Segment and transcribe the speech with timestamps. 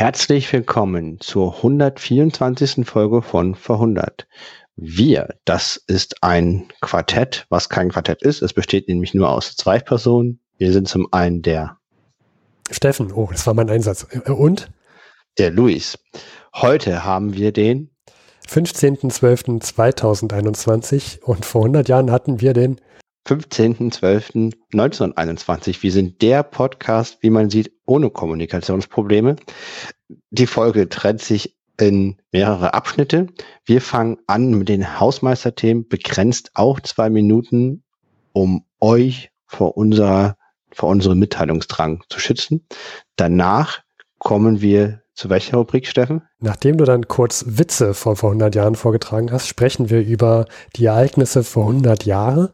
[0.00, 2.88] Herzlich willkommen zur 124.
[2.88, 4.26] Folge von Verhundert.
[4.74, 8.40] Wir, das ist ein Quartett, was kein Quartett ist.
[8.40, 10.40] Es besteht nämlich nur aus zwei Personen.
[10.56, 11.76] Wir sind zum einen der
[12.70, 14.06] Steffen, oh, das war mein Einsatz.
[14.26, 14.70] Und?
[15.36, 15.98] Der Luis.
[16.54, 17.90] Heute haben wir den
[18.48, 22.80] 15.12.2021 und vor 100 Jahren hatten wir den
[23.26, 25.82] 15.12.1921.
[25.82, 29.36] Wir sind der Podcast, wie man sieht, ohne Kommunikationsprobleme.
[30.30, 33.28] Die Folge trennt sich in mehrere Abschnitte.
[33.64, 37.82] Wir fangen an mit den Hausmeisterthemen, begrenzt auch zwei Minuten,
[38.32, 40.36] um euch vor unserer,
[40.72, 42.66] vor unserem Mitteilungsdrang zu schützen.
[43.16, 43.80] Danach
[44.18, 46.22] kommen wir zu welcher Rubrik, Steffen?
[46.38, 50.46] Nachdem du dann kurz Witze vor, vor 100 Jahren vorgetragen hast, sprechen wir über
[50.76, 52.48] die Ereignisse vor 100 Jahren.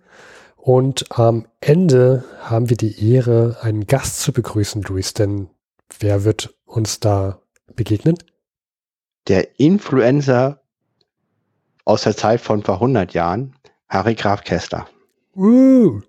[0.66, 5.14] Und am Ende haben wir die Ehre, einen Gast zu begrüßen, Luis.
[5.14, 5.48] Denn
[6.00, 7.40] wer wird uns da
[7.76, 8.18] begegnen?
[9.28, 10.60] Der Influencer
[11.84, 13.54] aus der Zeit von vor 100 Jahren,
[13.88, 14.88] Harry Graf Kessler.
[15.36, 16.00] Uh.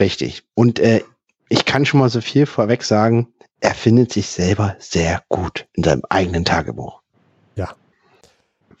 [0.00, 0.42] Richtig.
[0.54, 1.04] Und äh,
[1.48, 3.28] ich kann schon mal so viel vorweg sagen,
[3.60, 7.02] er findet sich selber sehr gut in seinem eigenen Tagebuch.
[7.54, 7.72] Ja.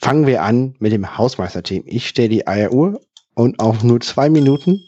[0.00, 1.84] Fangen wir an mit dem Hausmeisterteam.
[1.86, 3.00] Ich stelle die Eieruhr
[3.36, 4.82] und auf nur zwei Minuten.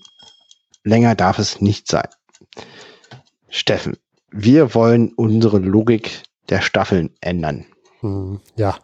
[0.83, 2.09] Länger darf es nicht sein.
[3.49, 3.97] Steffen,
[4.31, 7.67] wir wollen unsere Logik der Staffeln ändern.
[8.01, 8.77] Hm, ja.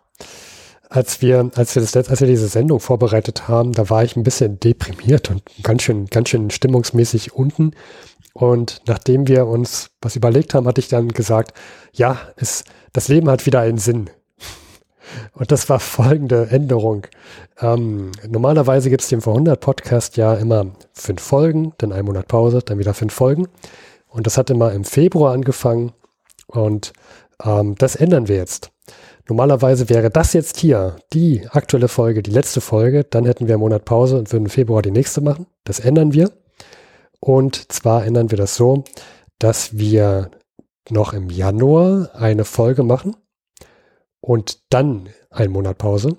[0.91, 4.23] Als wir, als wir das als wir diese Sendung vorbereitet haben, da war ich ein
[4.23, 7.73] bisschen deprimiert und ganz schön, ganz schön stimmungsmäßig unten.
[8.33, 11.53] Und nachdem wir uns was überlegt haben, hatte ich dann gesagt,
[11.93, 14.11] ja, es, das Leben hat wieder einen Sinn.
[15.33, 17.07] Und das war folgende Änderung.
[17.61, 22.29] Ähm, normalerweise gibt es den vor 100 Podcast ja immer fünf Folgen, dann ein Monat
[22.29, 23.49] Pause, dann wieder fünf Folgen.
[24.09, 25.93] Und das hat immer im Februar angefangen.
[26.47, 26.93] Und
[27.43, 28.71] ähm, das ändern wir jetzt.
[29.29, 33.05] Normalerweise wäre das jetzt hier die aktuelle Folge, die letzte Folge.
[33.05, 35.47] Dann hätten wir einen Monat Pause und würden im Februar die nächste machen.
[35.65, 36.31] Das ändern wir.
[37.21, 38.85] Und zwar ändern wir das so,
[39.39, 40.31] dass wir
[40.91, 43.17] noch im Januar eine Folge machen
[44.25, 46.17] und dann einen Monat Pause.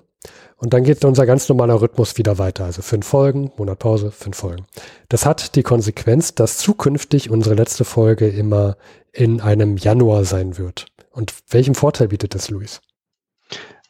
[0.56, 2.64] Und dann geht unser ganz normaler Rhythmus wieder weiter.
[2.64, 4.64] Also fünf Folgen, Monat Pause, fünf Folgen.
[5.08, 8.76] Das hat die Konsequenz, dass zukünftig unsere letzte Folge immer
[9.12, 10.86] in einem Januar sein wird.
[11.10, 12.80] Und welchen Vorteil bietet das, Luis?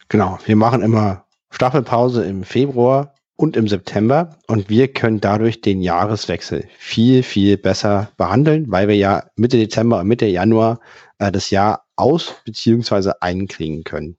[0.09, 5.83] Genau, wir machen immer Staffelpause im Februar und im September und wir können dadurch den
[5.83, 10.81] Jahreswechsel viel, viel besser behandeln, weil wir ja Mitte Dezember und Mitte Januar
[11.19, 13.13] äh, das Jahr aus- bzw.
[13.21, 14.17] einklingen können.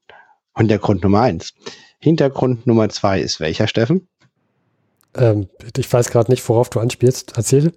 [0.56, 1.54] Hintergrund Nummer eins.
[2.00, 4.08] Hintergrund Nummer zwei ist welcher, Steffen?
[5.14, 7.32] Ähm, ich weiß gerade nicht, worauf du anspielst.
[7.36, 7.72] Erzähl.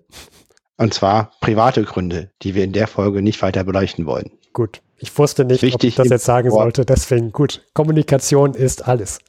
[0.78, 4.32] Und zwar private Gründe, die wir in der Folge nicht weiter beleuchten wollen.
[4.54, 4.82] Gut.
[4.98, 6.86] Ich wusste nicht, Wichtig ob ich das jetzt sagen sollte.
[6.86, 7.66] Deswegen gut.
[7.74, 9.20] Kommunikation ist alles.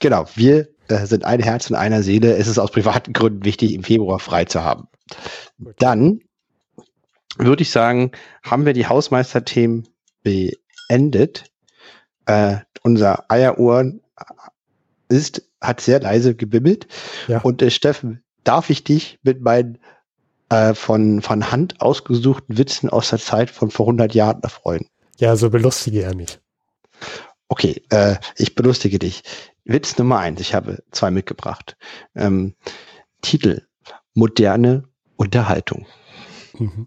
[0.00, 0.26] Genau.
[0.34, 2.36] Wir äh, sind ein Herz und einer Seele.
[2.36, 4.88] Es ist aus privaten Gründen wichtig, im Februar frei zu haben.
[5.78, 6.20] Dann
[7.38, 8.12] würde ich sagen,
[8.42, 9.88] haben wir die Hausmeisterthemen
[10.22, 11.44] beendet.
[12.26, 13.92] Äh, unser Eieruhr
[15.08, 16.86] ist, hat sehr leise gebimmelt.
[17.28, 17.40] Ja.
[17.40, 19.78] Und äh, Steffen, darf ich dich mit meinen
[20.48, 24.88] äh, von, von Hand ausgesuchten Witzen aus der Zeit von vor 100 Jahren erfreuen?
[25.18, 26.40] Ja, so belustige er mich.
[27.48, 29.22] Okay, äh, ich belustige dich.
[29.64, 31.76] Witz Nummer eins, ich habe zwei mitgebracht.
[32.14, 32.54] Ähm,
[33.20, 33.66] Titel,
[34.14, 34.84] moderne
[35.16, 35.86] Unterhaltung.
[36.58, 36.86] Mhm.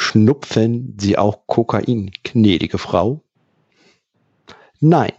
[0.00, 3.24] Schnupfen Sie auch Kokain, gnädige Frau?
[4.78, 5.10] Nein,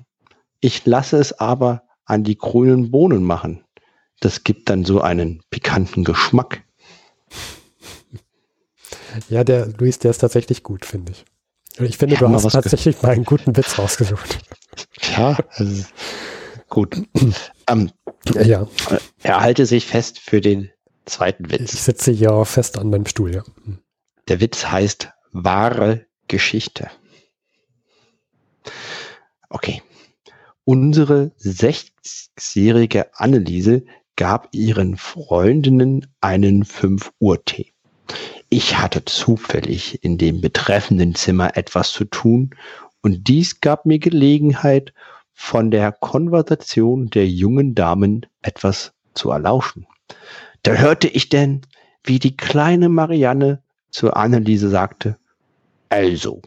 [0.62, 3.66] ich lasse es aber an die grünen Bohnen machen.
[4.22, 6.64] Das gibt dann so einen pikanten Geschmack.
[9.28, 11.26] Ja, der Luis, der ist tatsächlich gut, finde ich.
[11.86, 14.40] Ich finde, ja, du hast tatsächlich mal einen guten Witz rausgesucht.
[15.12, 15.84] Ja, also,
[16.70, 17.04] gut.
[17.68, 17.92] ähm,
[18.34, 18.66] ja.
[19.24, 20.72] Er halte sich fest für den
[21.06, 21.74] zweiten Witz.
[21.74, 23.44] Ich sitze hier fest an meinem Stuhl, ja.
[24.30, 26.90] Der Witz heißt wahre Geschichte.
[29.50, 29.82] Okay.
[30.64, 37.74] Unsere 60-jährige Anneliese gab ihren Freundinnen einen 5 Uhr Tee.
[38.50, 42.52] Ich hatte zufällig in dem betreffenden Zimmer etwas zu tun
[43.02, 44.94] und dies gab mir Gelegenheit,
[45.34, 49.88] von der Konversation der jungen Damen etwas zu erlauschen.
[50.64, 51.62] Da hörte ich denn,
[52.04, 55.18] wie die kleine Marianne zur Anneliese sagte,
[55.90, 56.42] also,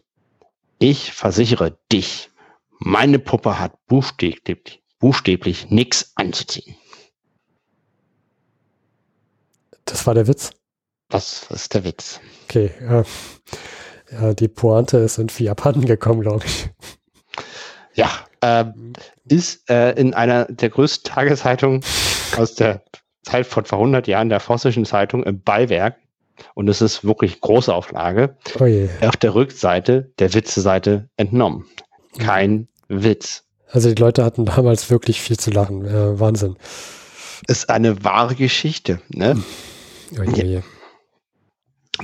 [0.79, 2.31] ich versichere dich,
[2.79, 6.77] meine Puppe hat buchstäblich, buchstäblich nichts anzuziehen.
[9.85, 10.51] Das war der Witz?
[11.09, 12.21] Das ist der Witz.
[12.45, 12.67] Okay.
[12.81, 13.05] Äh,
[14.13, 16.69] Ja, die Pointe ist irgendwie abhanden gekommen, glaube ich.
[17.95, 18.11] Ja,
[18.41, 18.65] äh,
[19.25, 21.83] ist äh, in einer der größten Tageszeitungen
[22.37, 22.83] aus der
[23.23, 25.97] Zeit von vor 100 Jahren, der Vossischen Zeitung, im Beiwerk.
[26.55, 28.37] Und es ist wirklich große Auflage.
[28.59, 29.07] Oh.
[29.07, 31.67] Auf der Rückseite der Witze-Seite entnommen.
[32.19, 33.45] Kein Witz.
[33.71, 35.87] Also die Leute hatten damals wirklich viel zu lachen.
[35.87, 36.57] Äh, Wahnsinn.
[37.49, 39.01] Ist eine wahre Geschichte.
[39.09, 39.43] Ne?
[40.19, 40.61] Oh je, je.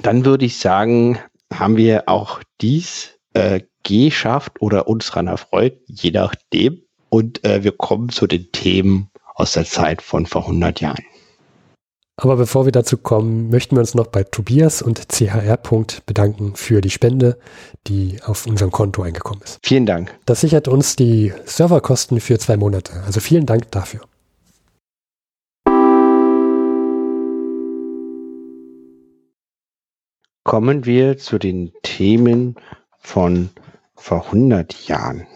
[0.02, 1.18] Dann würde ich sagen,
[1.52, 6.82] haben wir auch dies äh, geschafft oder uns daran erfreut, je nachdem.
[7.10, 11.04] Und äh, wir kommen zu den Themen aus der Zeit von vor 100 Jahren.
[12.20, 15.56] Aber bevor wir dazu kommen, möchten wir uns noch bei Tobias und CHR.
[16.04, 17.38] bedanken für die Spende,
[17.86, 19.60] die auf unserem Konto eingekommen ist.
[19.62, 20.12] Vielen Dank.
[20.26, 22.92] Das sichert uns die Serverkosten für zwei Monate.
[23.06, 24.00] Also vielen Dank dafür.
[30.42, 32.56] Kommen wir zu den Themen
[32.98, 33.50] von
[33.94, 35.28] vor 100 Jahren.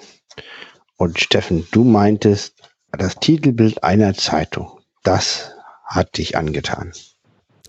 [0.96, 2.54] Und Steffen, du meintest,
[2.90, 5.52] das Titelbild einer Zeitung, das
[5.94, 6.92] hat dich angetan.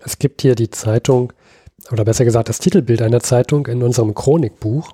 [0.04, 1.32] Es gibt hier die Zeitung,
[1.90, 4.92] oder besser gesagt das Titelbild einer Zeitung in unserem Chronikbuch.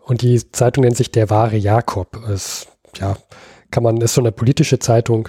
[0.00, 2.16] Und die Zeitung nennt sich Der wahre Jakob.
[2.28, 2.66] Es,
[2.98, 3.16] ja,
[3.70, 5.28] kann man, ist so eine politische Zeitung,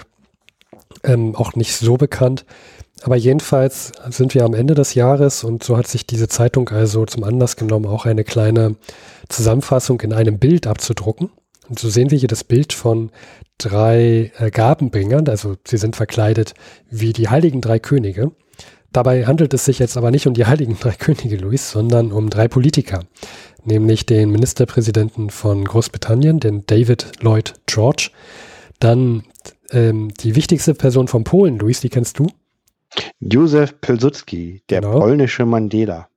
[1.02, 2.44] ähm, auch nicht so bekannt.
[3.02, 7.04] Aber jedenfalls sind wir am Ende des Jahres und so hat sich diese Zeitung also
[7.04, 8.76] zum Anlass genommen, auch eine kleine
[9.28, 11.30] Zusammenfassung in einem Bild abzudrucken.
[11.68, 13.10] Und so sehen wir hier das Bild von
[13.58, 16.54] drei äh, Gabenbringern, also sie sind verkleidet
[16.90, 18.32] wie die heiligen drei Könige.
[18.92, 22.30] Dabei handelt es sich jetzt aber nicht um die heiligen drei Könige, Luis, sondern um
[22.30, 23.04] drei Politiker,
[23.64, 28.10] nämlich den Ministerpräsidenten von Großbritannien, den David Lloyd George,
[28.78, 29.24] dann
[29.70, 32.26] ähm, die wichtigste Person von Polen, Luis, die kennst du?
[33.20, 35.00] Józef Pilsudski, der genau.
[35.00, 36.08] polnische Mandela.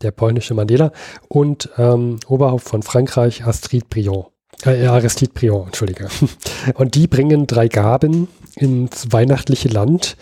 [0.00, 0.92] Der polnische Mandela
[1.28, 4.26] und ähm, Oberhaupt von Frankreich, Astrid Briand.
[4.64, 6.08] Äh, Aristide Briand, entschuldige.
[6.74, 10.16] Und die bringen drei Gaben ins weihnachtliche Land.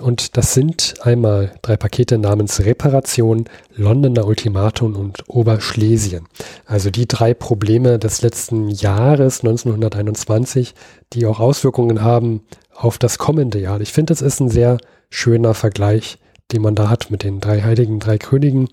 [0.00, 3.44] Und das sind einmal drei Pakete namens Reparation,
[3.76, 6.26] Londoner Ultimatum und Oberschlesien.
[6.66, 10.74] Also die drei Probleme des letzten Jahres 1921,
[11.12, 12.42] die auch Auswirkungen haben
[12.74, 13.80] auf das kommende Jahr.
[13.80, 14.78] Ich finde, es ist ein sehr
[15.10, 16.18] schöner Vergleich,
[16.50, 18.68] den man da hat mit den drei Heiligen, drei Königen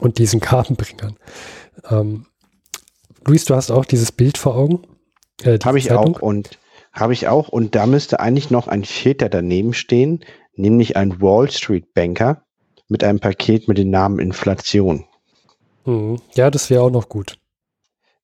[0.00, 1.16] und diesen Kartenbringern.
[1.88, 2.26] Ähm,
[3.26, 4.82] Luis, du hast auch dieses Bild vor Augen?
[5.42, 6.16] Äh, habe ich Zeitung?
[6.16, 6.58] auch und
[6.92, 10.24] habe ich auch und da müsste eigentlich noch ein vierter daneben stehen,
[10.54, 12.44] nämlich ein Wall Street Banker
[12.88, 15.04] mit einem Paket mit dem Namen Inflation.
[15.84, 17.38] Hm, ja, das wäre auch noch gut.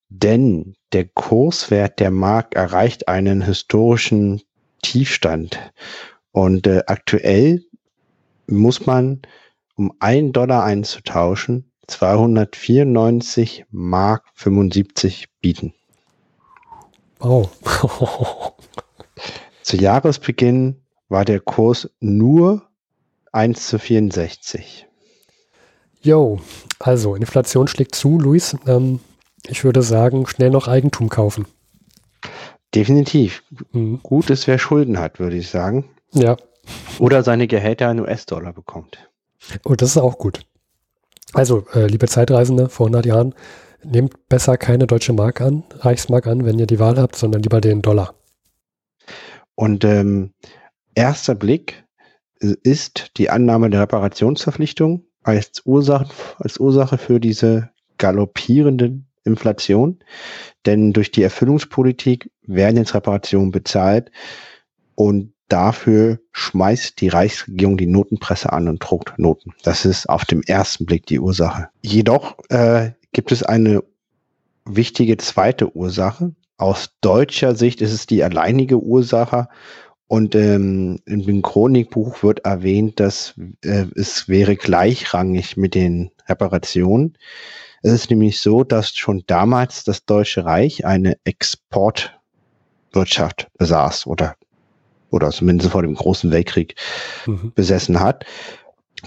[0.08, 4.42] Denn der Kurswert der Mark erreicht einen historischen
[4.82, 5.58] Tiefstand
[6.32, 7.64] und äh, aktuell
[8.46, 9.22] muss man,
[9.76, 15.74] um einen Dollar einzutauschen, 294 Mark 75 bieten.
[17.20, 17.48] Oh.
[19.62, 22.62] zu Jahresbeginn war der Kurs nur
[23.32, 24.86] 1 zu 64.
[26.02, 26.40] Jo,
[26.78, 28.56] also Inflation schlägt zu, Luis.
[28.66, 29.00] Ähm,
[29.48, 31.46] ich würde sagen, schnell noch Eigentum kaufen.
[32.74, 33.42] Definitiv.
[33.72, 34.00] Mhm.
[34.02, 35.88] Gut ist, wer Schulden hat, würde ich sagen.
[36.12, 36.36] Ja.
[36.98, 39.08] Oder seine Gehälter in US-Dollar bekommt.
[39.64, 40.40] Und oh, das ist auch gut.
[41.32, 43.34] Also, äh, liebe Zeitreisende vor 100 Jahren,
[43.82, 47.60] nehmt besser keine deutsche Mark an, Reichsmark an, wenn ihr die Wahl habt, sondern lieber
[47.60, 48.14] den Dollar.
[49.54, 50.32] Und ähm,
[50.94, 51.84] erster Blick
[52.38, 59.98] ist die Annahme der Reparationsverpflichtung als Ursache, als Ursache für diese galoppierende Inflation.
[60.66, 64.10] Denn durch die Erfüllungspolitik werden jetzt Reparationen bezahlt
[64.94, 69.52] und dafür schmeißt die Reichsregierung die Notenpresse an und druckt Noten.
[69.62, 71.68] Das ist auf dem ersten Blick die Ursache.
[71.82, 73.82] Jedoch äh, gibt es eine
[74.64, 76.34] wichtige zweite Ursache.
[76.58, 79.48] Aus deutscher Sicht ist es die alleinige Ursache.
[80.08, 83.34] Und ähm, im Chronikbuch wird erwähnt, dass
[83.64, 87.18] äh, es wäre gleichrangig mit den Reparationen.
[87.82, 94.36] Es ist nämlich so, dass schon damals das Deutsche Reich eine Exportwirtschaft besaß oder
[95.16, 96.76] oder zumindest vor dem Großen Weltkrieg
[97.26, 97.52] mhm.
[97.54, 98.24] besessen hat.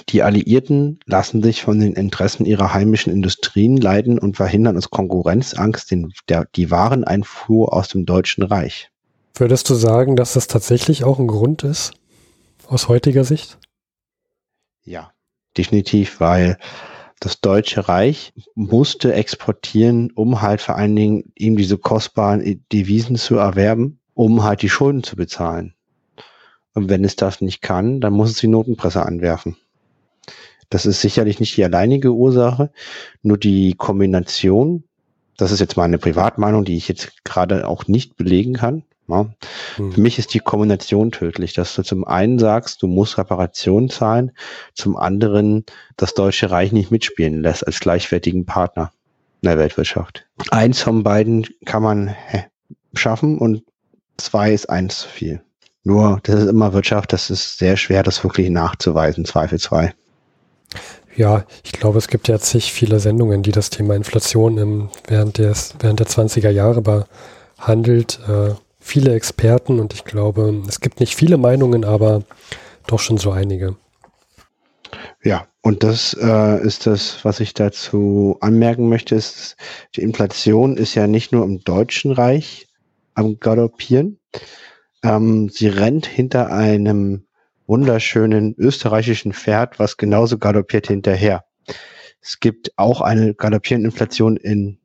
[0.10, 5.92] Die Alliierten lassen sich von den Interessen ihrer heimischen Industrien leiden und verhindern aus Konkurrenzangst
[5.92, 8.90] den, der, die Wareneinfuhr aus dem Deutschen Reich.
[9.36, 11.94] Würdest du sagen, dass das tatsächlich auch ein Grund ist,
[12.68, 13.58] aus heutiger Sicht?
[14.84, 15.12] Ja,
[15.58, 16.58] definitiv, weil
[17.20, 23.36] das Deutsche Reich musste exportieren, um halt vor allen Dingen ihm diese kostbaren Devisen zu
[23.36, 25.74] erwerben, um halt die Schulden zu bezahlen.
[26.74, 29.58] Und wenn es das nicht kann, dann muss es die Notenpresse anwerfen.
[30.70, 32.72] Das ist sicherlich nicht die alleinige Ursache,
[33.24, 34.84] nur die Kombination,
[35.38, 38.84] das ist jetzt meine Privatmeinung, die ich jetzt gerade auch nicht belegen kann.
[39.08, 39.30] Ja.
[39.78, 39.92] Hm.
[39.94, 44.32] Für mich ist die Kombination tödlich, dass du zum einen sagst, du musst Reparation zahlen,
[44.76, 45.66] zum anderen
[45.98, 48.92] das Deutsche Reich nicht mitspielen lässt als gleichwertigen Partner
[49.42, 50.28] in der Weltwirtschaft.
[50.52, 52.16] Eins von beiden kann man
[52.94, 53.64] schaffen und
[54.18, 55.42] zwei ist eins zu viel.
[55.84, 59.94] Nur, das ist immer Wirtschaft, das ist sehr schwer, das wirklich nachzuweisen, zweifelsfrei.
[61.16, 65.38] Ja, ich glaube, es gibt ja zig viele Sendungen, die das Thema Inflation im, während,
[65.38, 68.20] des, während der 20er Jahre behandelt.
[68.28, 72.24] Äh, viele Experten und ich glaube, es gibt nicht viele Meinungen, aber
[72.88, 73.76] doch schon so einige.
[75.24, 79.58] Ja, und das äh, ist das, was ich dazu anmerken möchte, ist,
[79.96, 82.68] die Inflation ist ja nicht nur im Deutschen Reich
[83.14, 84.20] am Galoppieren,
[85.04, 87.26] ähm, sie rennt hinter einem
[87.68, 91.46] wunderschönen österreichischen Pferd, was genauso galoppiert hinterher.
[92.22, 94.80] Es gibt auch eine galoppierende Inflation in,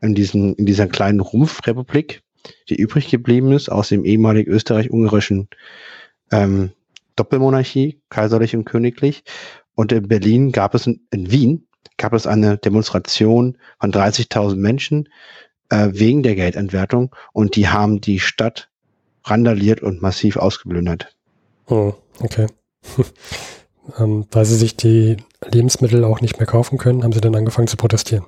[0.00, 2.22] in, diesen, in dieser kleinen Rumpfrepublik,
[2.68, 5.48] die übrig geblieben ist aus dem ehemaligen österreich-ungarischen
[6.30, 6.70] ähm,
[7.16, 9.24] Doppelmonarchie, kaiserlich und königlich.
[9.74, 15.08] Und in Berlin gab es, in, in Wien gab es eine Demonstration von 30.000 Menschen
[15.68, 18.70] äh, wegen der Geldentwertung und die haben die Stadt
[19.24, 21.14] randaliert und massiv ausgeplündert.
[21.66, 22.46] Oh, okay.
[23.98, 25.16] ähm, weil sie sich die
[25.46, 28.26] Lebensmittel auch nicht mehr kaufen können, haben sie dann angefangen zu protestieren.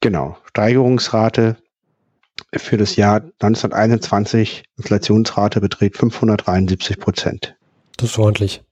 [0.00, 0.36] Genau.
[0.44, 1.56] Steigerungsrate
[2.54, 7.56] für das Jahr 1921, Inflationsrate beträgt 573 Prozent.
[7.96, 8.62] Das ist ordentlich.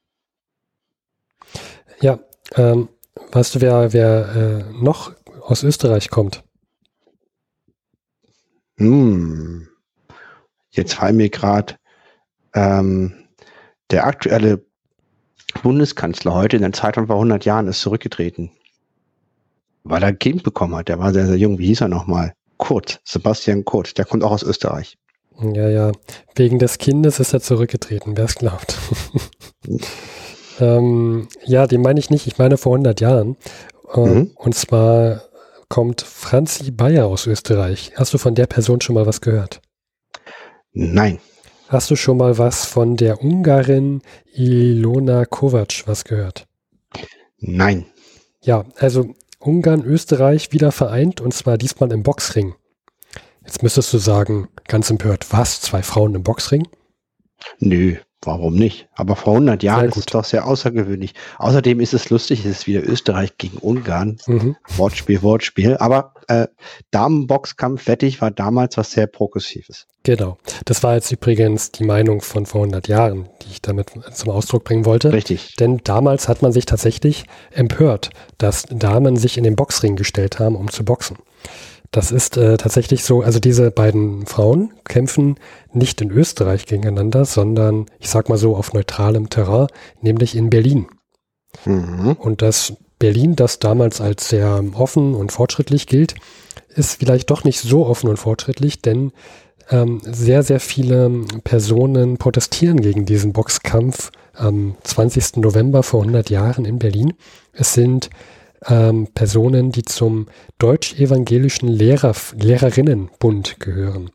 [2.00, 2.20] Ja,
[2.56, 2.88] ähm,
[3.32, 5.12] weißt du, wer, wer äh, noch
[5.42, 6.44] aus Österreich kommt?
[8.76, 9.68] Hm.
[10.74, 11.76] Jetzt fallen mir gerade
[12.52, 13.14] ähm,
[13.90, 14.64] der aktuelle
[15.62, 18.50] Bundeskanzler heute in der Zeitung vor 100 Jahren ist zurückgetreten,
[19.84, 20.88] weil er ein Kind bekommen hat.
[20.88, 21.58] Der war sehr, sehr jung.
[21.58, 22.34] Wie hieß er nochmal?
[22.56, 23.98] Kurt, Sebastian Kurt.
[23.98, 24.98] Der kommt auch aus Österreich.
[25.40, 25.92] Ja, ja.
[26.34, 28.78] Wegen des Kindes ist er zurückgetreten, wer es glaubt.
[30.60, 32.26] ähm, ja, den meine ich nicht.
[32.26, 33.36] Ich meine vor 100 Jahren.
[33.94, 34.30] Äh, mhm.
[34.34, 35.22] Und zwar
[35.68, 37.92] kommt Franzi Bayer aus Österreich.
[37.96, 39.60] Hast du von der Person schon mal was gehört?
[40.74, 41.20] Nein.
[41.68, 44.02] Hast du schon mal was von der Ungarin
[44.34, 46.46] Ilona Kovac was gehört?
[47.38, 47.86] Nein.
[48.42, 52.54] Ja, also Ungarn, Österreich wieder vereint und zwar diesmal im Boxring.
[53.44, 55.60] Jetzt müsstest du sagen, ganz empört, was?
[55.60, 56.66] Zwei Frauen im Boxring?
[57.60, 58.88] Nö, Warum nicht?
[58.94, 61.14] Aber vor 100 Jahren ist es doch sehr außergewöhnlich.
[61.38, 64.18] Außerdem ist es lustig, es ist wieder Österreich gegen Ungarn.
[64.26, 64.56] Mhm.
[64.76, 65.76] Wortspiel, Wortspiel.
[65.76, 66.46] Aber äh,
[66.90, 69.86] Damenboxkampf wettig war damals was sehr Progressives.
[70.02, 70.38] Genau.
[70.64, 74.64] Das war jetzt übrigens die Meinung von vor 100 Jahren, die ich damit zum Ausdruck
[74.64, 75.12] bringen wollte.
[75.12, 75.56] Richtig.
[75.56, 80.56] Denn damals hat man sich tatsächlich empört, dass Damen sich in den Boxring gestellt haben,
[80.56, 81.16] um zu boxen.
[81.90, 85.36] Das ist äh, tatsächlich so, also diese beiden Frauen kämpfen
[85.72, 89.68] nicht in Österreich gegeneinander, sondern ich sag mal so auf neutralem Terrain,
[90.00, 90.86] nämlich in Berlin.
[91.64, 92.16] Mhm.
[92.18, 96.14] Und das Berlin, das damals als sehr offen und fortschrittlich gilt,
[96.68, 99.12] ist vielleicht doch nicht so offen und fortschrittlich, denn
[99.70, 101.10] ähm, sehr, sehr viele
[101.42, 105.36] Personen protestieren gegen diesen Boxkampf am 20.
[105.36, 107.14] November vor 100 Jahren in Berlin.
[107.52, 108.10] Es sind
[108.68, 110.26] ähm, Personen, die zum
[110.58, 114.10] deutsch-evangelischen Lehrer, Lehrerinnenbund gehören.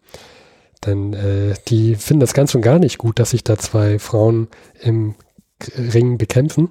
[0.85, 4.47] Denn äh, die finden das ganz und gar nicht gut, dass sich da zwei Frauen
[4.81, 5.15] im
[5.77, 6.69] Ring bekämpfen.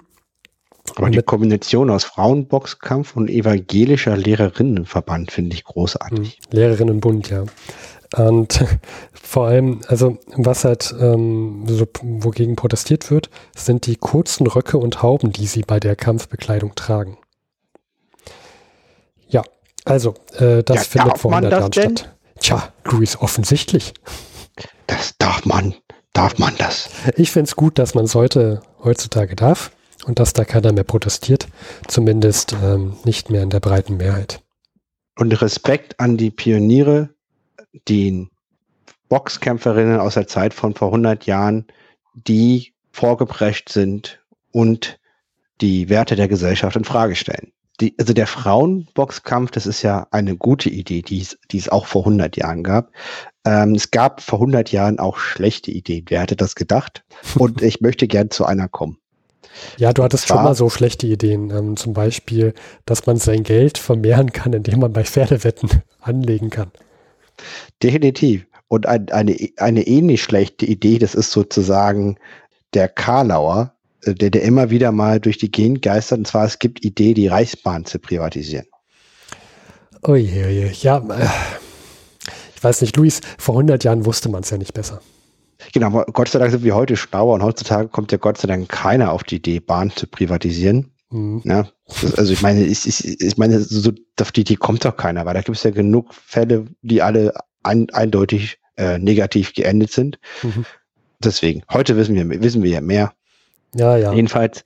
[0.97, 6.19] Aber die Kombination aus Frauenboxkampf und evangelischer Lehrerinnenverband finde ich großartig.
[6.19, 7.45] Hm, Lehrerinnenbund, ja.
[8.17, 8.65] Und
[9.13, 15.03] vor allem, also was halt ähm, so, wogegen protestiert wird, sind die kurzen Röcke und
[15.03, 17.19] Hauben, die sie bei der Kampfbekleidung tragen.
[19.89, 22.17] Also, äh, das ja, findet vor 100 Jahren statt.
[22.41, 23.95] Tja, Luis, offensichtlich.
[24.87, 25.75] Das darf man,
[26.13, 26.91] darf man das.
[27.17, 29.73] Ich finde es gut, dass man es heute, heutzutage darf
[30.07, 31.49] und dass da keiner mehr protestiert.
[31.87, 34.41] Zumindest ähm, nicht mehr in der breiten Mehrheit.
[35.17, 37.11] Und Respekt an die Pioniere,
[37.89, 38.29] die
[39.09, 41.67] Boxkämpferinnen aus der Zeit von vor 100 Jahren,
[42.15, 44.21] die vorgeprescht sind
[44.53, 44.99] und
[45.61, 50.37] die Werte der Gesellschaft in Frage stellen die, also der Frauenboxkampf, das ist ja eine
[50.37, 52.91] gute Idee, die es, die es auch vor 100 Jahren gab.
[53.45, 56.05] Ähm, es gab vor 100 Jahren auch schlechte Ideen.
[56.09, 57.05] Wer hätte das gedacht?
[57.37, 58.99] Und ich möchte gern zu einer kommen.
[59.77, 61.51] Ja, du hattest schon mal so schlechte Ideen.
[61.51, 62.55] Ähm, zum Beispiel,
[62.85, 65.71] dass man sein Geld vermehren kann, indem man bei Pferdewetten
[66.01, 66.71] anlegen kann.
[67.83, 68.47] Definitiv.
[68.67, 72.19] Und ein, eine, eine ähnlich schlechte Idee, das ist sozusagen
[72.75, 73.75] der Karlauer,
[74.07, 76.19] der, der immer wieder mal durch die Gegend geistert.
[76.19, 78.67] Und zwar, es gibt Idee, die Reichsbahn zu privatisieren.
[80.03, 80.71] Oh je, oh je.
[80.81, 81.29] ja, äh,
[82.55, 85.01] ich weiß nicht, Luis, vor 100 Jahren wusste man es ja nicht besser.
[85.73, 88.69] Genau, Gott sei Dank sind wir heute schlauer und heutzutage kommt ja Gott sei Dank
[88.69, 90.93] keiner auf die Idee, Bahn zu privatisieren.
[91.11, 91.43] Mhm.
[91.45, 91.69] Ja,
[92.17, 95.35] also ich meine, ich, ich, ich meine, so auf die Idee kommt doch keiner, weil
[95.35, 100.19] da gibt es ja genug Fälle, die alle ein, eindeutig äh, negativ geendet sind.
[100.43, 100.65] Mhm.
[101.19, 103.13] Deswegen, heute wissen wir, wissen wir ja mehr.
[103.75, 104.13] Ja, ja.
[104.13, 104.65] Jedenfalls,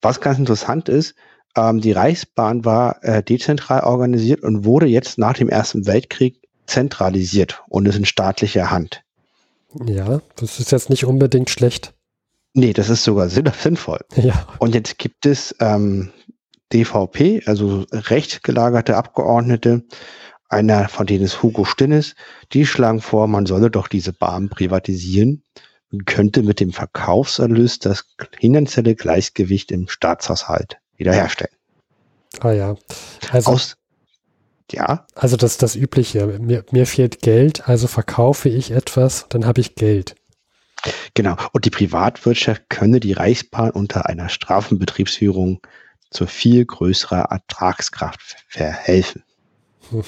[0.00, 1.14] was ganz interessant ist,
[1.56, 7.62] ähm, die Reichsbahn war äh, dezentral organisiert und wurde jetzt nach dem Ersten Weltkrieg zentralisiert
[7.68, 9.02] und ist in staatlicher Hand.
[9.84, 11.94] Ja, das ist jetzt nicht unbedingt schlecht.
[12.54, 14.00] Nee, das ist sogar sinnvoll.
[14.16, 14.46] Ja.
[14.58, 16.10] Und jetzt gibt es ähm,
[16.72, 19.84] DVP, also recht gelagerte Abgeordnete,
[20.48, 22.14] einer von denen ist Hugo Stinnes,
[22.52, 25.44] die schlagen vor, man solle doch diese Bahn privatisieren
[25.92, 28.04] und könnte mit dem Verkaufserlös das
[28.38, 31.54] finanzielle Gleichgewicht im Staatshaushalt wiederherstellen.
[32.40, 32.76] Ah ja.
[33.30, 33.76] Also, Aus,
[34.70, 35.06] ja.
[35.14, 36.26] Also das das Übliche.
[36.26, 40.14] Mir, mir fehlt Geld, also verkaufe ich etwas, dann habe ich Geld.
[41.14, 41.36] Genau.
[41.52, 45.60] Und die Privatwirtschaft könne die Reichsbahn unter einer Strafenbetriebsführung
[46.10, 49.24] zu viel größerer Ertragskraft verhelfen.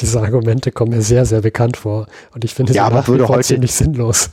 [0.00, 2.06] Diese Argumente kommen mir sehr, sehr bekannt vor.
[2.32, 4.30] Und ich finde sie ja, nach wie vor ziemlich sinnlos.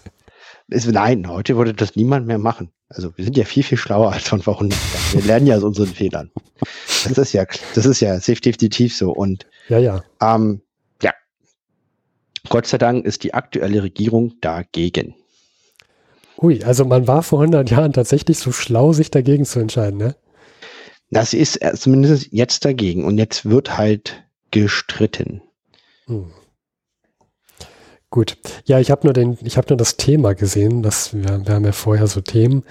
[0.70, 2.72] Ist, nein, heute würde das niemand mehr machen.
[2.90, 5.14] Also wir sind ja viel, viel schlauer als von vor 100 Jahren.
[5.14, 6.32] Wir lernen ja aus unseren Fehlern.
[7.04, 9.12] Das ist ja, das ist ja definitiv so.
[9.12, 10.04] Und ja, ja.
[10.22, 10.62] Ähm,
[11.02, 11.12] ja.
[12.50, 15.16] Gott sei Dank ist die aktuelle Regierung dagegen.
[16.42, 20.16] Ui, also man war vor 100 Jahren tatsächlich so schlau, sich dagegen zu entscheiden, ne?
[21.10, 25.42] Das ist zumindest jetzt dagegen und jetzt wird halt gestritten.
[26.08, 26.32] Hm.
[28.14, 28.38] Gut.
[28.66, 31.66] Ja, ich habe nur den, ich habe nur das Thema gesehen, dass wir, wir haben
[31.66, 32.64] ja vorher so Themen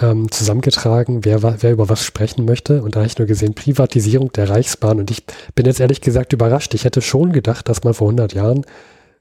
[0.00, 2.82] ähm, zusammengetragen, wer, wer über was sprechen möchte.
[2.82, 4.98] Und da habe ich nur gesehen, Privatisierung der Reichsbahn.
[4.98, 5.22] Und ich
[5.54, 6.74] bin jetzt ehrlich gesagt überrascht.
[6.74, 8.66] Ich hätte schon gedacht, dass man vor 100 Jahren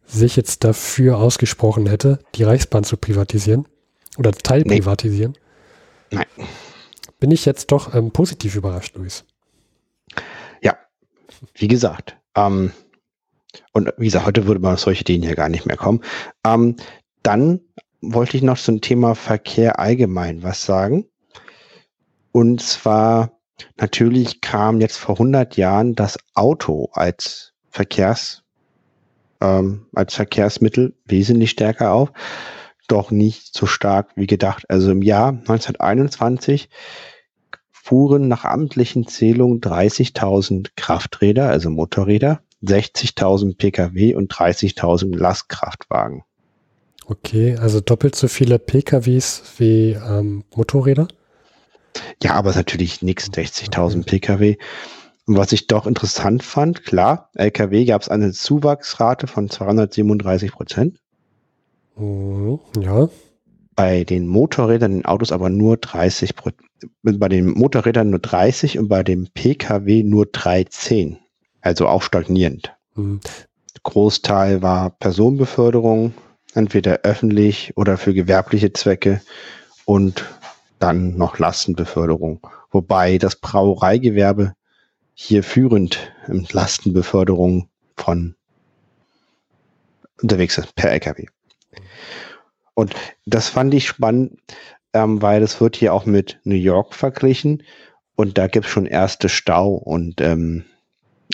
[0.07, 3.67] sich jetzt dafür ausgesprochen hätte, die Reichsbahn zu privatisieren
[4.17, 5.37] oder teilprivatisieren.
[6.09, 6.17] Nee.
[6.37, 6.47] Nein.
[7.19, 9.25] Bin ich jetzt doch ähm, positiv überrascht, Luis.
[10.59, 10.75] Ja,
[11.53, 12.71] wie gesagt, ähm,
[13.73, 16.01] und wie gesagt, heute würde man auf solche Ideen hier gar nicht mehr kommen.
[16.45, 16.75] Ähm,
[17.23, 17.61] dann
[18.01, 21.05] wollte ich noch zum Thema Verkehr allgemein was sagen.
[22.31, 23.39] Und zwar,
[23.77, 28.43] natürlich kam jetzt vor 100 Jahren das Auto als Verkehrs,
[29.41, 32.11] ähm, als Verkehrsmittel wesentlich stärker auf,
[32.87, 34.69] doch nicht so stark wie gedacht.
[34.69, 36.69] Also im Jahr 1921
[37.71, 46.23] fuhren nach amtlichen Zählungen 30.000 Krafträder, also Motorräder, 60.000 Pkw und 30.000 Lastkraftwagen.
[47.05, 51.07] Okay, also doppelt so viele PKWs wie ähm, Motorräder?
[52.21, 54.19] Ja, aber natürlich nichts, 60.000 okay.
[54.19, 54.57] Pkw.
[55.25, 60.99] Und was ich doch interessant fand, klar, LKW gab es eine Zuwachsrate von 237 Prozent.
[61.95, 63.09] Mhm, ja.
[63.75, 66.61] Bei den Motorrädern, den Autos aber nur 30 Prozent.
[67.01, 71.17] Bei den Motorrädern nur 30 und bei dem Pkw nur 13
[71.67, 72.73] also auch stagnierend.
[72.95, 73.19] Mhm.
[73.83, 76.13] Großteil war Personenbeförderung,
[76.53, 79.21] entweder öffentlich oder für gewerbliche Zwecke
[79.85, 80.25] und
[80.79, 82.39] dann noch Lastenbeförderung.
[82.71, 84.53] Wobei das Brauereigewerbe
[85.13, 88.35] hier führend in Lastenbeförderung von
[90.21, 91.27] unterwegs ist per LKW.
[92.73, 94.39] Und das fand ich spannend,
[94.93, 97.63] ähm, weil das wird hier auch mit New York verglichen
[98.15, 100.76] und da gibt es schon erste Stau und ähm, äh,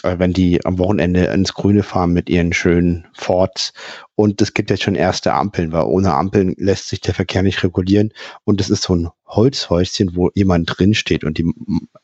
[0.02, 3.74] wenn die am Wochenende ins Grüne fahren mit ihren schönen Forts.
[4.16, 7.64] Und es gibt jetzt schon erste Ampeln, weil ohne Ampeln lässt sich der Verkehr nicht
[7.64, 8.12] regulieren.
[8.44, 11.52] Und es ist so ein Holzhäuschen, wo jemand drin steht und die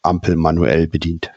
[0.02, 1.32] Ampel manuell bedient.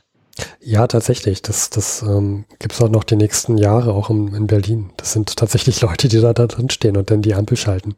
[0.61, 1.43] Ja, tatsächlich.
[1.43, 4.91] Das, das ähm, gibt es auch noch die nächsten Jahre, auch in, in Berlin.
[4.97, 7.95] Das sind tatsächlich Leute, die da, da drin stehen und dann die Ampel schalten.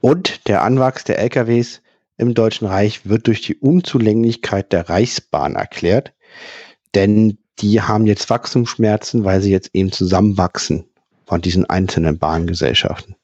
[0.00, 1.82] Und der Anwachs der LKWs
[2.16, 6.12] im Deutschen Reich wird durch die Unzulänglichkeit der Reichsbahn erklärt
[6.94, 10.86] denn die haben jetzt Wachstumsschmerzen, weil sie jetzt eben zusammenwachsen
[11.26, 13.16] von diesen einzelnen Bahngesellschaften.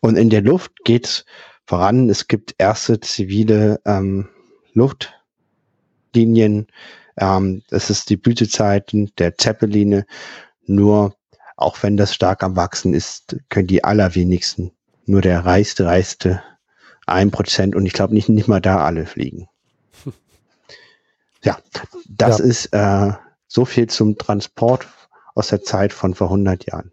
[0.00, 1.24] Und in der Luft geht's
[1.66, 2.08] voran.
[2.10, 4.28] Es gibt erste zivile ähm,
[4.74, 6.66] Luftlinien.
[7.16, 10.06] Ähm, das ist die Blütezeiten der Zeppeline.
[10.66, 11.16] Nur
[11.56, 14.72] auch wenn das stark am Wachsen ist, können die allerwenigsten,
[15.06, 16.42] nur der reichste, reichste
[17.06, 19.46] ein Prozent und ich glaube nicht, nicht mal da alle fliegen.
[21.44, 21.58] Ja,
[22.08, 22.44] das ja.
[22.44, 23.12] ist äh,
[23.46, 24.86] so viel zum Transport
[25.34, 26.92] aus der Zeit von vor 100 Jahren.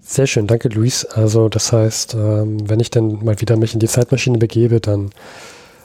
[0.00, 1.04] Sehr schön, danke Luis.
[1.04, 5.10] Also das heißt, ähm, wenn ich dann mal wieder mich in die Zeitmaschine begebe, dann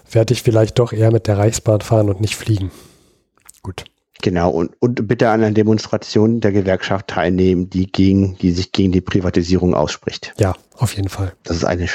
[0.10, 2.72] werde ich vielleicht doch eher mit der Reichsbahn fahren und nicht fliegen.
[3.62, 3.86] Gut.
[4.22, 8.92] Genau, und, und bitte an einer Demonstration der Gewerkschaft teilnehmen, die gegen, die sich gegen
[8.92, 10.34] die Privatisierung ausspricht.
[10.40, 11.34] Ja, auf jeden Fall.
[11.44, 11.88] Das ist eine,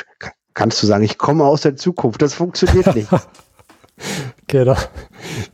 [0.55, 3.09] kannst du sagen, ich komme aus der Zukunft, das funktioniert nicht.
[4.53, 4.77] Genau.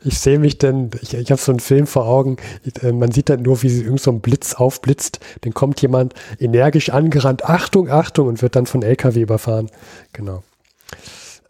[0.05, 2.37] Ich sehe mich denn, ich, ich habe so einen Film vor Augen,
[2.83, 6.91] äh, man sieht dann nur, wie irgend so ein Blitz aufblitzt, dann kommt jemand energisch
[6.91, 9.71] angerannt, Achtung, Achtung, und wird dann von LKW überfahren.
[10.13, 10.43] Genau.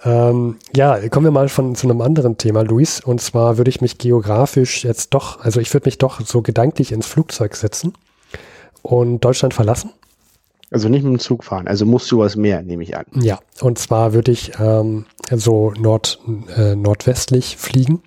[0.04, 3.00] Ähm, ja, kommen wir mal von zu einem anderen Thema, Luis.
[3.00, 6.92] Und zwar würde ich mich geografisch jetzt doch, also ich würde mich doch so gedanklich
[6.92, 7.94] ins Flugzeug setzen
[8.82, 9.90] und Deutschland verlassen.
[10.70, 13.06] Also nicht mit dem Zug fahren, also musst du was mehr, nehme ich an.
[13.14, 16.20] Ja, und zwar würde ich ähm, so nord,
[16.56, 18.02] äh, nordwestlich fliegen.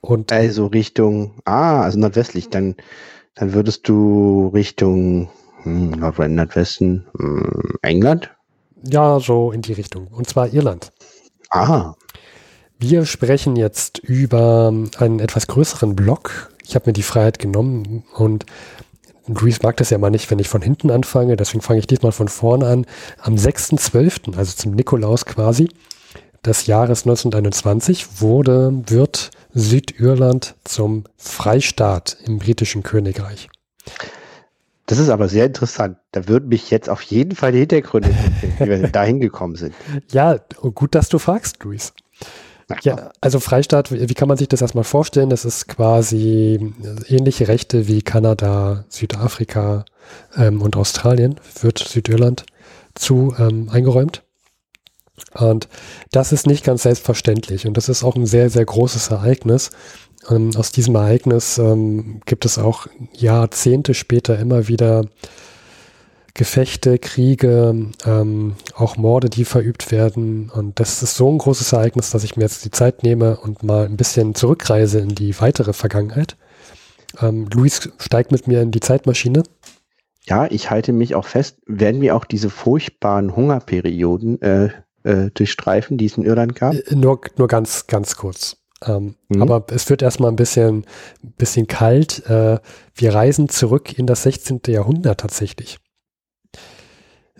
[0.00, 2.74] Und also Richtung, ah, also nordwestlich, dann,
[3.36, 5.30] dann würdest du Richtung
[5.62, 8.30] hm, Nordwesten, hm, England?
[8.84, 10.08] Ja, so in die Richtung.
[10.08, 10.92] Und zwar Irland.
[11.50, 11.94] Ah.
[12.78, 16.52] Wir sprechen jetzt über einen etwas größeren Block.
[16.64, 18.44] Ich habe mir die Freiheit genommen und
[19.26, 22.12] Luis mag das ja mal nicht, wenn ich von hinten anfange, deswegen fange ich diesmal
[22.12, 22.86] von vorne an.
[23.18, 25.68] Am 6.12., also zum Nikolaus quasi,
[26.44, 33.48] des Jahres 1921, wurde, wird Südirland zum Freistaat im britischen Königreich.
[34.86, 35.96] Das ist aber sehr interessant.
[36.10, 39.74] Da würden mich jetzt auf jeden Fall die Hintergründe interessieren, wie wir da hingekommen sind.
[40.10, 40.38] Ja,
[40.74, 41.94] gut, dass du fragst, Luis.
[42.82, 45.30] Ja, also Freistaat, wie kann man sich das erstmal vorstellen?
[45.30, 46.74] Das ist quasi
[47.08, 49.84] ähnliche Rechte wie Kanada, Südafrika
[50.36, 52.44] ähm, und Australien, wird Südirland
[52.94, 54.22] zu ähm, eingeräumt.
[55.34, 55.68] Und
[56.10, 59.70] das ist nicht ganz selbstverständlich und das ist auch ein sehr, sehr großes Ereignis.
[60.28, 65.04] Ähm, aus diesem Ereignis ähm, gibt es auch Jahrzehnte später immer wieder
[66.34, 70.50] Gefechte, Kriege, ähm, auch Morde, die verübt werden.
[70.50, 73.62] Und das ist so ein großes Ereignis, dass ich mir jetzt die Zeit nehme und
[73.62, 76.36] mal ein bisschen zurückreise in die weitere Vergangenheit.
[77.20, 79.42] Ähm, Luis steigt mit mir in die Zeitmaschine.
[80.24, 84.70] Ja, ich halte mich auch fest, werden wir auch diese furchtbaren Hungerperioden äh,
[85.02, 86.74] äh, durchstreifen, die es in Irland gab?
[86.74, 88.56] Äh, nur, nur ganz, ganz kurz.
[88.86, 89.42] Ähm, mhm.
[89.42, 90.84] Aber es wird erstmal ein bisschen,
[91.38, 92.24] bisschen kalt.
[92.26, 92.58] Äh,
[92.94, 94.60] wir reisen zurück in das 16.
[94.68, 95.78] Jahrhundert tatsächlich.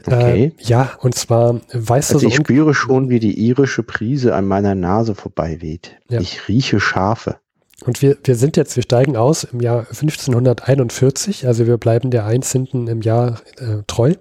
[0.06, 0.44] Okay.
[0.44, 2.28] Äh, ja, und zwar, weißt also du so.
[2.28, 5.96] Ich spüre schon, wie die irische Prise an meiner Nase vorbei weht.
[6.08, 6.20] Ja.
[6.20, 7.36] Ich rieche Schafe.
[7.84, 12.26] Und wir, wir sind jetzt, wir steigen aus im Jahr 1541, also wir bleiben der
[12.26, 14.14] Einzigen im Jahr äh, treu.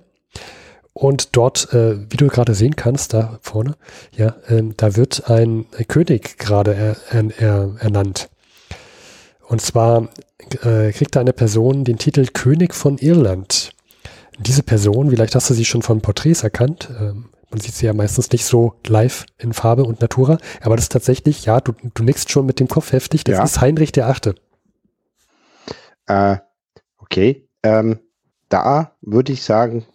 [0.93, 3.75] Und dort, äh, wie du gerade sehen kannst, da vorne,
[4.15, 6.97] ja, äh, da wird ein, ein König gerade er,
[7.37, 8.29] er, ernannt.
[9.47, 10.09] Und zwar
[10.63, 13.71] äh, kriegt da eine Person den Titel König von Irland
[14.41, 16.89] diese Person, vielleicht hast du sie schon von Porträts erkannt.
[16.99, 20.85] Ähm, man sieht sie ja meistens nicht so live in Farbe und Natura, aber das
[20.85, 23.43] ist tatsächlich, ja, du, du nickst schon mit dem Kopf heftig, das ja.
[23.43, 24.35] ist Heinrich der Achte.
[26.07, 26.37] Äh,
[26.97, 27.99] okay, ähm,
[28.47, 29.85] da würde ich sagen,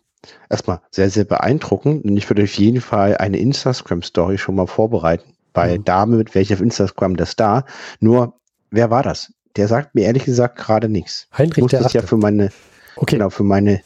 [0.51, 5.33] erstmal sehr, sehr beeindruckend und ich würde auf jeden Fall eine Instagram-Story schon mal vorbereiten,
[5.55, 5.85] bei mhm.
[5.85, 7.65] Dame mit welcher auf Instagram das da.
[8.01, 8.39] Nur,
[8.71, 9.33] wer war das?
[9.57, 11.29] Der sagt mir ehrlich gesagt gerade nichts.
[11.37, 11.99] Heinrich ich der Achte.
[11.99, 12.51] ja für meine,
[12.97, 13.17] okay.
[13.17, 13.81] genau, für meine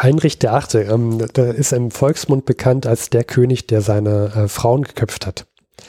[0.00, 4.48] Heinrich der Achte, ähm, der ist im Volksmund bekannt als der König, der seine äh,
[4.48, 5.46] Frauen geköpft hat.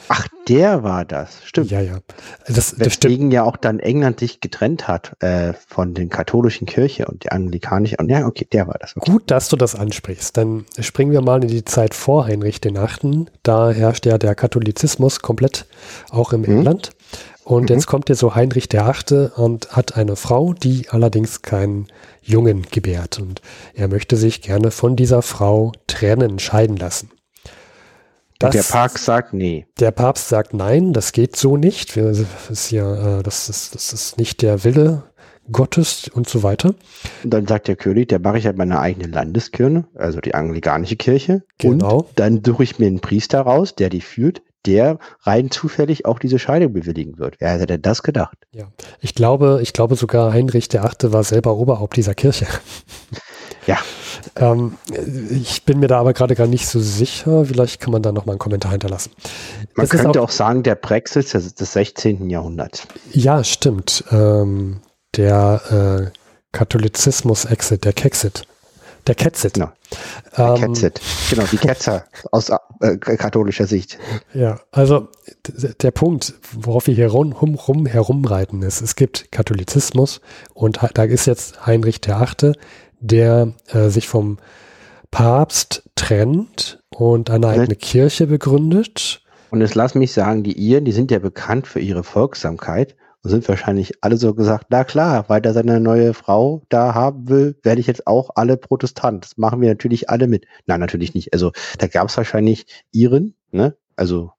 [0.10, 1.72] Ach, der war das, stimmt.
[1.72, 2.00] Ja, ja.
[2.48, 7.06] Das, das Weswegen ja auch dann England sich getrennt hat äh, von den katholischen Kirche
[7.06, 7.98] und der anglikanischen.
[8.00, 8.98] Und ja, okay, der war das.
[8.98, 9.12] Okay.
[9.12, 10.36] Gut, dass du das ansprichst.
[10.36, 13.30] Dann springen wir mal in die Zeit vor Heinrich den Achten.
[13.44, 15.66] Da herrscht ja der Katholizismus komplett
[16.10, 16.58] auch im hm.
[16.58, 16.92] England.
[17.44, 17.76] Und mhm.
[17.76, 21.88] jetzt kommt ja so Heinrich der Achte und hat eine Frau, die allerdings keinen
[22.22, 23.20] Jungen gebärt.
[23.20, 23.42] Und
[23.74, 27.10] er möchte sich gerne von dieser Frau trennen, scheiden lassen.
[28.40, 29.68] Das, der Papst sagt nee.
[29.80, 31.96] Der Papst sagt nein, das geht so nicht.
[31.96, 35.04] Das ist ja, äh, das ist, das ist nicht der Wille
[35.52, 36.74] Gottes und so weiter.
[37.24, 40.96] Und dann sagt der König, der mache ich halt meine eigene Landeskirche, also die anglikanische
[40.96, 41.44] Kirche.
[41.58, 42.00] Genau.
[42.00, 46.20] Und dann suche ich mir einen Priester raus, der die führt, der rein zufällig auch
[46.20, 47.36] diese Scheidung bewilligen wird.
[47.40, 48.38] Wer hätte denn das gedacht?
[48.52, 48.66] Ja,
[49.02, 52.48] ich glaube, ich glaube sogar Heinrich der Achte war selber Oberhaupt dieser Kirche.
[53.66, 53.78] Ja.
[54.36, 54.78] Ähm,
[55.30, 57.46] ich bin mir da aber gerade gar nicht so sicher.
[57.46, 59.12] Vielleicht kann man da noch mal einen Kommentar hinterlassen.
[59.76, 62.30] Man das könnte auch, auch, sagen, der Brexit des, des 16.
[62.30, 62.88] Jahrhunderts.
[63.12, 64.04] Ja, stimmt.
[64.12, 64.82] Ähm,
[65.16, 66.20] der äh,
[66.52, 68.44] Katholizismus-Exit, der Kexit.
[69.08, 69.56] Der Ketzit.
[69.56, 69.72] Genau.
[70.38, 71.02] Der ähm, Ketzit.
[71.30, 73.98] Genau, die Ketzer aus äh, katholischer Sicht.
[74.34, 75.10] Ja, also
[75.82, 80.22] der Punkt, worauf wir hier rum, rum herumreiten, ist, es gibt Katholizismus
[80.54, 82.54] und da ist jetzt Heinrich der Achte,
[83.00, 84.38] der äh, sich vom
[85.12, 89.22] Papst trennt und eine eigene Kirche begründet.
[89.52, 93.30] Und jetzt lass mich sagen, die Iren, die sind ja bekannt für ihre Folgsamkeit und
[93.30, 97.56] sind wahrscheinlich alle so gesagt, na klar, weil er seine neue Frau da haben will,
[97.64, 99.24] werde ich jetzt auch alle Protestant.
[99.24, 100.46] Das machen wir natürlich alle mit.
[100.66, 101.34] Nein, natürlich nicht.
[101.34, 103.76] Also da gab es wahrscheinlich Iren, ne?
[103.96, 104.32] Also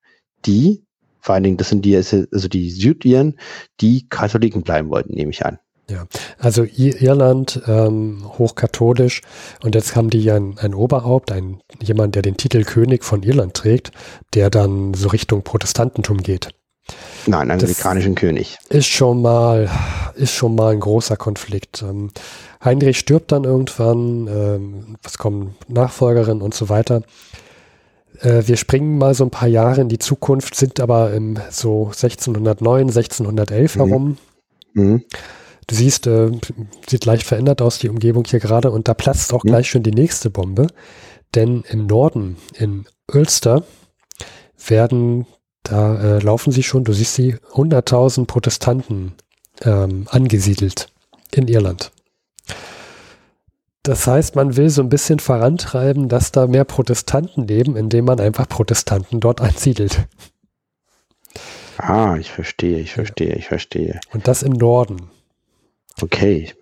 [0.45, 0.85] die,
[1.21, 3.39] vor allen Dingen, das sind die, also die Südiren,
[3.81, 5.59] die Katholiken bleiben wollten, nehme ich an.
[5.89, 6.07] Ja,
[6.39, 9.21] also Irland ähm, hochkatholisch
[9.63, 13.23] und jetzt haben die ja ein, ein Oberhaupt, ein jemand, der den Titel König von
[13.23, 13.93] Irland trägt,
[14.33, 16.55] der dann so Richtung Protestantentum geht.
[17.27, 18.59] Nein, anglikanischen König.
[18.69, 19.71] Ist schon mal,
[20.15, 21.83] ist schon mal ein großer Konflikt.
[21.83, 22.11] Ähm,
[22.63, 27.03] Heinrich stirbt dann irgendwann, ähm, was kommen Nachfolgerin und so weiter.
[28.21, 31.87] Äh, wir springen mal so ein paar Jahre in die Zukunft, sind aber im so
[31.87, 33.81] 1609, 1611 mhm.
[33.81, 34.19] herum.
[34.75, 35.05] Mhm.
[35.67, 36.31] Du siehst, äh,
[36.87, 39.49] sieht leicht verändert aus, die Umgebung hier gerade, und da platzt auch mhm.
[39.49, 40.67] gleich schon die nächste Bombe.
[41.35, 43.65] Denn im Norden, in Ulster,
[44.67, 45.27] werden,
[45.65, 49.15] da äh, laufen sie schon, du siehst sie, 100.000 Protestanten
[49.63, 50.89] ähm, angesiedelt
[51.33, 51.91] in Irland.
[53.83, 58.21] Das heißt, man will so ein bisschen vorantreiben, dass da mehr Protestanten leben, indem man
[58.21, 60.07] einfach Protestanten dort ansiedelt.
[61.77, 64.01] Ah, ich verstehe, ich verstehe, ich verstehe.
[64.13, 65.11] Und das im Norden.
[66.01, 66.53] Okay.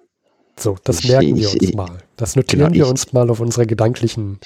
[0.58, 1.98] So, das ich, merken wir uns ich, mal.
[2.16, 4.40] Das notieren genau, wir uns mal auf unsere gedanklichen.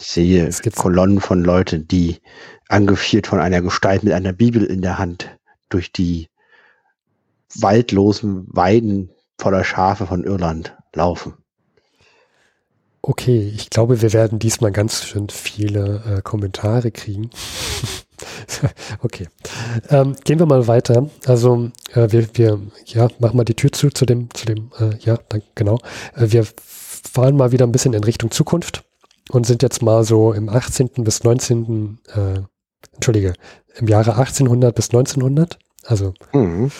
[0.00, 0.50] Ich sehe.
[0.76, 2.20] Kolonnen von Leuten, die
[2.68, 5.36] angeführt von einer Gestalt mit einer Bibel in der Hand
[5.68, 6.28] durch die
[7.54, 11.34] waldlosen Weiden voller Schafe von Irland laufen.
[13.02, 17.30] Okay, ich glaube, wir werden diesmal ganz schön viele äh, Kommentare kriegen.
[19.02, 19.28] okay.
[19.88, 21.10] Ähm, gehen wir mal weiter.
[21.26, 24.96] Also äh, wir, wir, ja, machen mal die Tür zu, zu dem, zu dem, äh,
[25.00, 25.78] ja, dann, genau.
[26.14, 28.84] Äh, wir fahren mal wieder ein bisschen in Richtung Zukunft
[29.30, 30.90] und sind jetzt mal so im 18.
[30.98, 31.98] bis 19.
[32.14, 32.40] Äh,
[32.94, 33.34] Entschuldige,
[33.76, 35.58] im Jahre 1800 bis 1900.
[35.84, 36.70] Also mhm.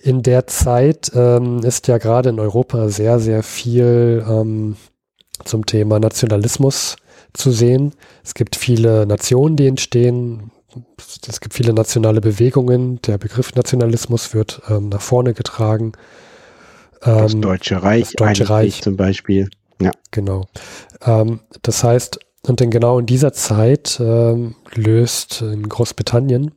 [0.00, 4.76] in der Zeit ähm, ist ja gerade in Europa sehr, sehr viel ähm,
[5.44, 6.96] zum Thema Nationalismus
[7.32, 7.92] zu sehen.
[8.24, 10.50] Es gibt viele Nationen, die entstehen,
[11.26, 13.00] es gibt viele nationale Bewegungen.
[13.02, 15.92] Der Begriff Nationalismus wird ähm, nach vorne getragen.
[17.02, 19.50] Ähm, das Deutsche Reich, das Deutsche Reich zum Beispiel.
[19.80, 19.92] Ja.
[20.10, 20.46] Genau.
[21.02, 26.52] Ähm, das heißt, und denn genau in dieser Zeit ähm, löst in Großbritannien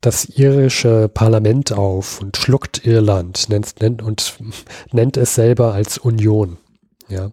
[0.00, 4.38] das irische Parlament auf und schluckt Irland nennt, nennt, und
[4.92, 6.58] nennt es selber als Union.
[7.08, 7.32] Ja.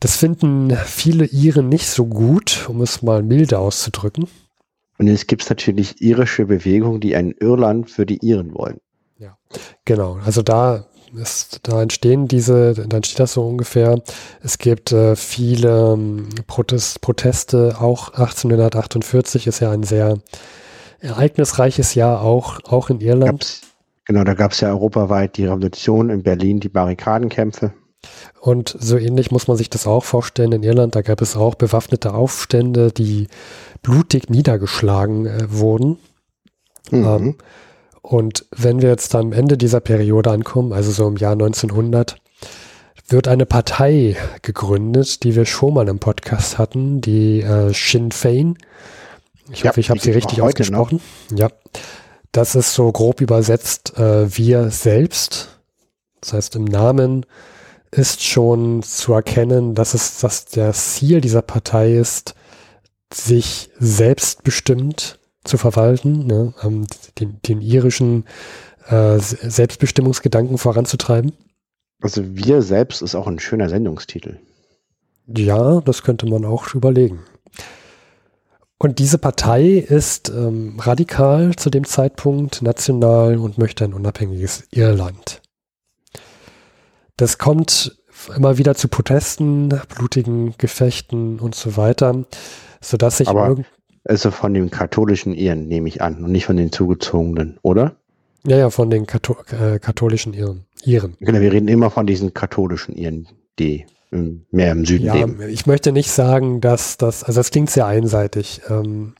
[0.00, 4.26] Das finden viele Iren nicht so gut, um es mal milde auszudrücken.
[4.98, 8.80] Und es gibt natürlich irische Bewegungen, die ein Irland für die Iren wollen.
[9.18, 9.36] Ja,
[9.84, 10.18] genau.
[10.24, 14.00] Also da ist, da entstehen diese, da entsteht das so ungefähr.
[14.42, 20.18] Es gibt äh, viele ähm, Protest, Proteste, auch 1848 ist ja ein sehr
[21.00, 23.32] ereignisreiches Jahr, auch, auch in Irland.
[23.32, 23.60] Gab's,
[24.04, 27.72] genau, da gab es ja europaweit die Revolution, in Berlin die Barrikadenkämpfe.
[28.40, 30.96] Und so ähnlich muss man sich das auch vorstellen in Irland.
[30.96, 33.28] Da gab es auch bewaffnete Aufstände, die
[33.82, 35.98] blutig niedergeschlagen äh, wurden.
[36.90, 37.04] Mhm.
[37.04, 37.34] Ähm,
[38.02, 42.16] und wenn wir jetzt am Ende dieser Periode ankommen, also so im Jahr 1900,
[43.08, 48.58] wird eine Partei gegründet, die wir schon mal im Podcast hatten, die äh, Sinn Fein.
[49.50, 51.00] Ich ja, hoffe, ich habe sie richtig ausgesprochen.
[51.30, 51.38] Noch.
[51.38, 51.48] Ja,
[52.32, 55.60] das ist so grob übersetzt äh, wir selbst.
[56.20, 57.26] Das heißt, im Namen
[57.90, 62.34] ist schon zu erkennen, dass es dass das Ziel dieser Partei ist,
[63.12, 66.86] sich selbstbestimmt zu verwalten, ne, ähm,
[67.18, 68.24] den, den, irischen
[68.88, 71.32] äh, Selbstbestimmungsgedanken voranzutreiben.
[72.00, 74.38] Also wir selbst ist auch ein schöner Sendungstitel.
[75.26, 77.20] Ja, das könnte man auch überlegen.
[78.78, 85.40] Und diese Partei ist ähm, radikal zu dem Zeitpunkt national und möchte ein unabhängiges Irland.
[87.16, 87.96] Das kommt
[88.36, 92.24] immer wieder zu Protesten, blutigen Gefechten und so weiter
[92.82, 93.56] sodass sich Aber
[94.04, 97.96] also von den katholischen Ehren nehme ich an und nicht von den zugezogenen, oder?
[98.46, 100.64] Ja, ja, von den Kathol äh, katholischen Ehren.
[100.84, 101.16] Iren.
[101.20, 103.86] Genau, wir reden immer von diesen katholischen Ehren, die
[104.50, 105.40] mehr im Süden ja, leben.
[105.48, 108.60] Ich möchte nicht sagen, dass das, also das klingt sehr einseitig.
[108.68, 109.14] Ähm,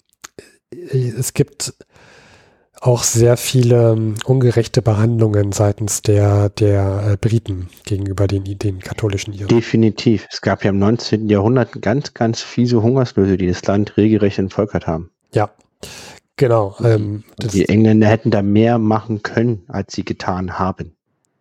[0.71, 1.75] es gibt
[2.83, 9.33] auch sehr viele um, ungerechte Behandlungen seitens der, der äh, Briten gegenüber den, den katholischen
[9.33, 9.49] Iren.
[9.49, 10.27] Definitiv.
[10.31, 11.29] Es gab ja im 19.
[11.29, 15.11] Jahrhundert ganz, ganz fiese Hungersnöte, die das Land regelrecht entvölkert haben.
[15.33, 15.51] Ja,
[16.37, 16.75] genau.
[16.83, 20.97] Ähm, die Engländer hätten da mehr machen können, als sie getan haben.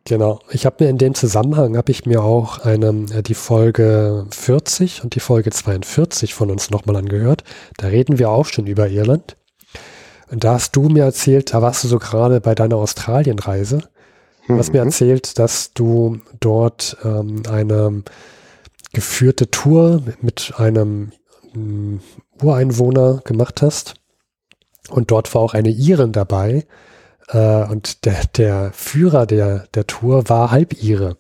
[0.06, 0.40] Genau.
[0.52, 5.04] Ich habe mir in dem Zusammenhang habe ich mir auch eine, äh, die Folge 40
[5.04, 7.44] und die Folge 42 von uns nochmal angehört.
[7.78, 9.38] Da reden wir auch schon über Irland.
[10.32, 13.84] Und da hast du mir erzählt, da warst du so gerade bei deiner Australienreise.
[14.48, 14.88] Du hast mir mhm.
[14.88, 18.04] erzählt, dass du dort ähm, eine
[18.94, 21.12] geführte Tour mit einem
[21.54, 22.00] ähm,
[22.42, 23.96] Ureinwohner gemacht hast.
[24.90, 26.66] Und dort war auch eine Iren dabei.
[27.28, 31.18] Äh, und der, der Führer der, der Tour war Halbire.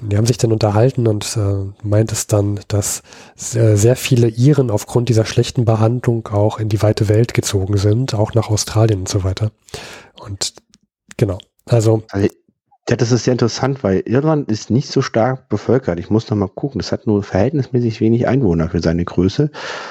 [0.00, 3.02] Die haben sich dann unterhalten und äh, meint es dann, dass
[3.36, 8.14] sehr, sehr viele Iren aufgrund dieser schlechten Behandlung auch in die weite Welt gezogen sind,
[8.14, 9.52] auch nach Australien und so weiter.
[10.20, 10.54] Und
[11.16, 12.02] genau, also,
[12.86, 15.98] ja, das ist sehr interessant, weil Irland ist nicht so stark bevölkert.
[15.98, 16.80] Ich muss noch mal gucken.
[16.80, 19.50] Es hat nur verhältnismäßig wenig Einwohner für seine Größe.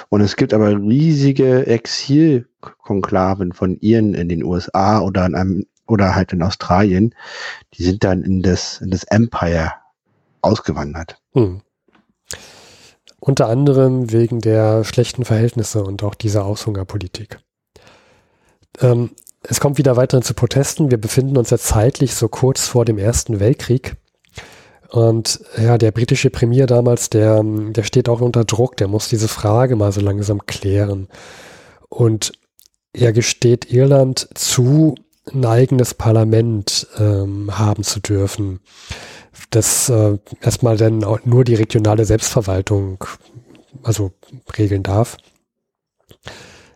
[0.10, 6.14] Und es gibt aber riesige Exilkonklaven von Iren in den USA oder in einem, oder
[6.14, 7.16] halt in Australien.
[7.74, 9.72] Die sind dann in das, in das Empire
[10.44, 11.18] ausgewandert.
[11.34, 11.62] Hm.
[13.20, 17.40] Unter anderem wegen der schlechten Verhältnisse und auch dieser Aushungerpolitik.
[18.82, 19.12] Ähm,
[19.44, 20.92] es kommt wieder weiter zu Protesten.
[20.92, 23.96] Wir befinden uns ja zeitlich so kurz vor dem Ersten Weltkrieg.
[24.90, 29.28] Und ja, der britische Premier damals, der, der steht auch unter Druck, der muss diese
[29.28, 31.08] Frage mal so langsam klären.
[31.90, 32.34] Und
[32.94, 34.96] er gesteht Irland zu,
[35.34, 38.60] ein eigenes Parlament ähm, haben zu dürfen,
[39.56, 43.04] das äh, erstmal dann nur die regionale Selbstverwaltung
[43.84, 44.12] also
[44.58, 45.18] regeln darf.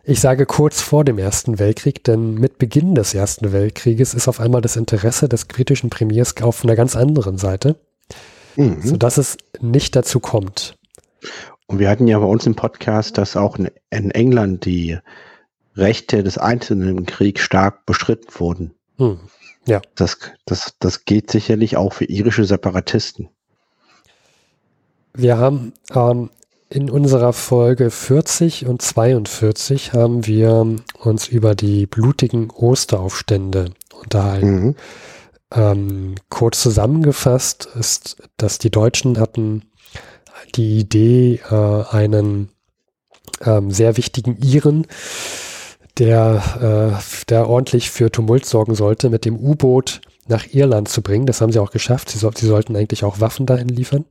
[0.04, 4.40] Ich sage kurz vor dem Ersten Weltkrieg, denn mit Beginn des Ersten Weltkrieges ist auf
[4.40, 7.76] einmal das Interesse des britischen Premiers auf einer ganz anderen Seite,
[8.56, 8.80] mhm.
[8.82, 10.76] sodass es nicht dazu kommt.
[11.66, 14.98] Und wir hatten ja bei uns im Podcast, dass auch in, in England die
[15.76, 18.74] Rechte des Einzelnen im Krieg stark bestritten wurden.
[18.96, 19.20] Mhm.
[19.68, 19.82] Ja.
[19.94, 23.28] Das, das, das geht sicherlich auch für irische Separatisten.
[25.12, 26.30] Wir haben ähm,
[26.70, 34.64] in unserer Folge 40 und 42 haben wir uns über die blutigen Osteraufstände unterhalten.
[34.64, 34.76] Mhm.
[35.50, 39.64] Ähm, kurz zusammengefasst ist, dass die Deutschen hatten
[40.54, 42.48] die Idee, äh, einen
[43.42, 44.86] ähm, sehr wichtigen Iren,
[45.98, 51.26] der, äh, der ordentlich für Tumult sorgen sollte, mit dem U-Boot nach Irland zu bringen.
[51.26, 52.10] Das haben sie auch geschafft.
[52.10, 54.04] Sie, so, sie sollten eigentlich auch Waffen dahin liefern.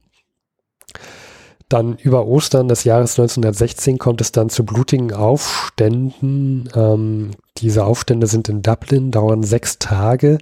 [1.69, 6.69] Dann über Ostern des Jahres 1916 kommt es dann zu blutigen Aufständen.
[6.73, 10.37] Ähm, diese Aufstände sind in Dublin, dauern sechs Tage.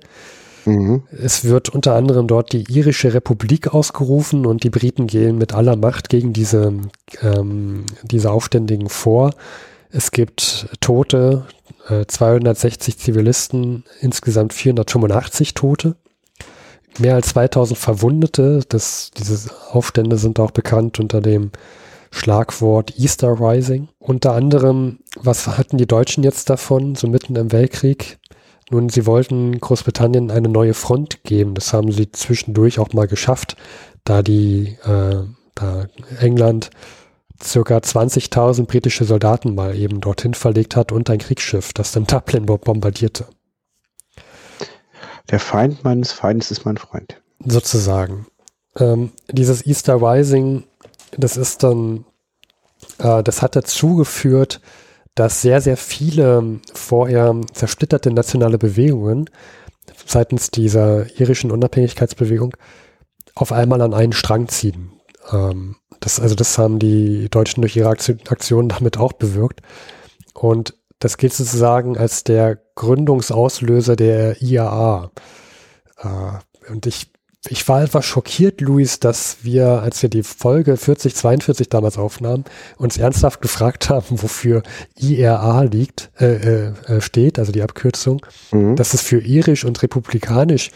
[0.66, 1.04] Mhm.
[1.12, 5.76] Es wird unter anderem dort die irische Republik ausgerufen und die Briten gehen mit aller
[5.76, 6.74] Macht gegen diese,
[7.22, 9.32] ähm, diese Aufständigen vor.
[9.90, 11.46] Es gibt Tote,
[11.90, 15.96] äh, 260 Zivilisten, insgesamt 485 Tote
[17.00, 18.62] mehr als 2000 Verwundete.
[18.68, 21.52] Das, diese Aufstände sind auch bekannt unter dem
[22.12, 23.90] Schlagwort Easter Rising.
[24.00, 28.18] Unter anderem, was hatten die Deutschen jetzt davon, so mitten im Weltkrieg?
[28.72, 31.54] Nun, sie wollten Großbritannien eine neue Front geben.
[31.54, 33.58] Das haben sie zwischendurch auch mal geschafft,
[34.06, 35.86] da die, äh, da
[36.20, 36.72] England
[37.44, 42.46] circa 20.000 britische Soldaten mal eben dorthin verlegt hat und ein Kriegsschiff, das dann Dublin
[42.46, 43.28] bombardierte.
[45.30, 47.22] Der Feind meines Feindes ist mein Freund.
[47.44, 48.28] Sozusagen.
[48.78, 50.64] Ähm, dieses Easter Rising,
[51.18, 52.06] das ist dann,
[53.00, 54.62] äh, das hat dazu geführt,
[55.16, 59.30] dass sehr, sehr viele vorher zersplitterte nationale Bewegungen
[60.06, 62.56] seitens dieser irischen Unabhängigkeitsbewegung
[63.34, 64.92] auf einmal an einen Strang ziehen.
[65.32, 69.62] Ähm, das, also das haben die Deutschen durch ihre Aktionen damit auch bewirkt.
[70.34, 75.12] Und das gilt sozusagen als der Gründungsauslöser der IAA.
[75.98, 77.12] Äh, und ich,
[77.48, 82.46] ich war etwas schockiert, Luis, dass wir, als wir die Folge 4042 damals aufnahmen,
[82.78, 84.64] uns ernsthaft gefragt haben, wofür
[84.96, 88.76] IRA liegt, äh, äh, steht, also die Abkürzung, mhm.
[88.76, 90.72] dass es für irisch und republikanisch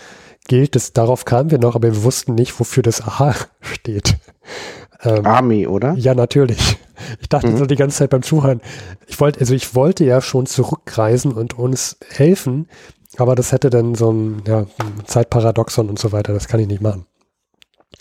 [0.47, 0.75] gilt.
[0.75, 4.17] Das, darauf kamen wir noch, aber wir wussten nicht, wofür das A steht.
[5.01, 5.93] Ähm, Army, oder?
[5.93, 6.77] Ja, natürlich.
[7.21, 7.57] Ich dachte mhm.
[7.57, 8.61] so die ganze Zeit beim Zuhören.
[9.07, 12.67] Ich wollte, also ich wollte ja schon zurückreisen und uns helfen,
[13.17, 16.33] aber das hätte dann so ein, ja, ein Zeitparadoxon und so weiter.
[16.33, 17.05] Das kann ich nicht machen.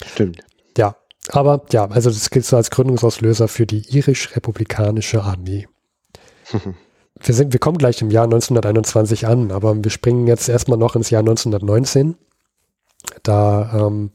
[0.05, 0.41] Stimmt.
[0.77, 0.97] Ja,
[1.31, 5.69] aber ja, also das gilt so als Gründungsauslöser für die irisch-republikanische Armee.
[6.53, 10.97] wir sind, wir kommen gleich im Jahr 1921 an, aber wir springen jetzt erstmal noch
[10.97, 12.17] ins Jahr 1919.
[13.23, 14.11] Da ähm,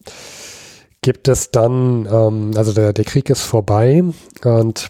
[1.04, 4.04] gibt es dann, ähm, also der, der Krieg ist vorbei
[4.44, 4.90] und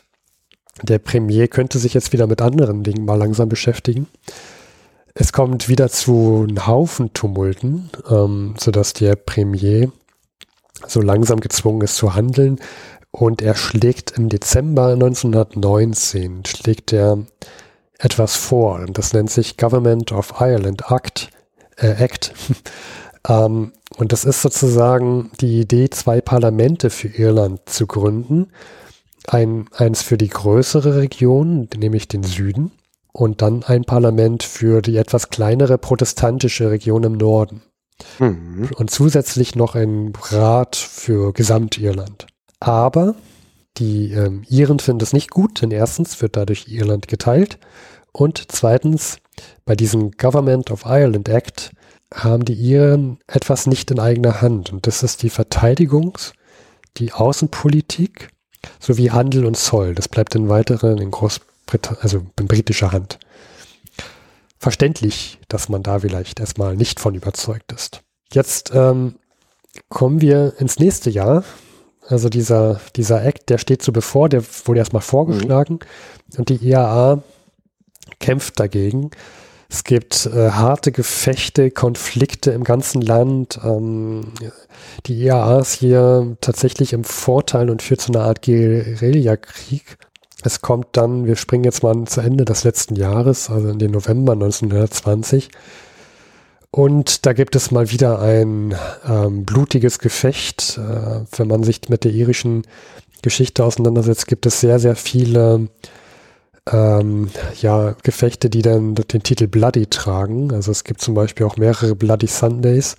[0.82, 4.08] der Premier könnte sich jetzt wieder mit anderen Dingen mal langsam beschäftigen.
[5.14, 9.92] Es kommt wieder zu einem Haufen Tumulten, ähm, sodass der Premier
[10.88, 12.60] so langsam gezwungen ist zu handeln.
[13.12, 17.20] Und er schlägt im Dezember 1919, schlägt er
[18.00, 18.80] etwas vor.
[18.80, 21.30] Und das nennt sich Government of Ireland Act.
[21.78, 22.34] Äh, Act.
[23.30, 28.48] ähm, und das ist sozusagen die Idee, zwei Parlamente für Irland zu gründen.
[29.28, 32.72] Ein, eins für die größere Region, nämlich den Süden,
[33.14, 37.62] und dann ein Parlament für die etwas kleinere protestantische Region im Norden.
[38.20, 38.70] Mhm.
[38.76, 42.26] Und zusätzlich noch ein Rat für Gesamtirland.
[42.60, 43.16] Aber
[43.78, 47.60] die ähm, Iren finden es nicht gut, denn erstens wird dadurch Irland geteilt
[48.12, 49.18] und zweitens
[49.66, 51.72] bei diesem Government of Ireland Act
[52.14, 56.34] haben die Iren etwas nicht in eigener Hand und das ist die Verteidigungs-,
[56.98, 58.30] die Außenpolitik
[58.80, 59.96] sowie Handel und Zoll.
[59.96, 63.20] Das bleibt in weiteren in Großbritannien, also in britischer Hand.
[64.58, 68.02] Verständlich, dass man da vielleicht erstmal nicht von überzeugt ist.
[68.32, 69.16] Jetzt ähm,
[69.90, 71.44] kommen wir ins nächste Jahr.
[72.08, 75.80] Also dieser, dieser Act, der steht so bevor, der wurde erstmal vorgeschlagen
[76.32, 76.40] mhm.
[76.40, 77.24] und die IAA
[78.20, 79.12] kämpft dagegen
[79.74, 83.60] es gibt äh, harte Gefechte, Konflikte im ganzen Land.
[83.64, 84.26] Ähm,
[85.08, 89.98] die IAA ist hier tatsächlich im Vorteil und führt zu einer Art Guerillakrieg.
[90.44, 93.90] Es kommt dann, wir springen jetzt mal zu Ende des letzten Jahres, also in den
[93.90, 95.50] November 1920.
[96.70, 98.76] Und da gibt es mal wieder ein
[99.10, 100.78] ähm, blutiges Gefecht.
[100.78, 102.62] Äh, wenn man sich mit der irischen
[103.24, 105.68] Geschichte auseinandersetzt, gibt es sehr, sehr viele
[106.72, 107.30] ähm,
[107.62, 110.54] ja, Gefechte, die dann den Titel Bloody tragen.
[110.54, 112.96] Also es gibt zum Beispiel auch mehrere Bloody Sundays.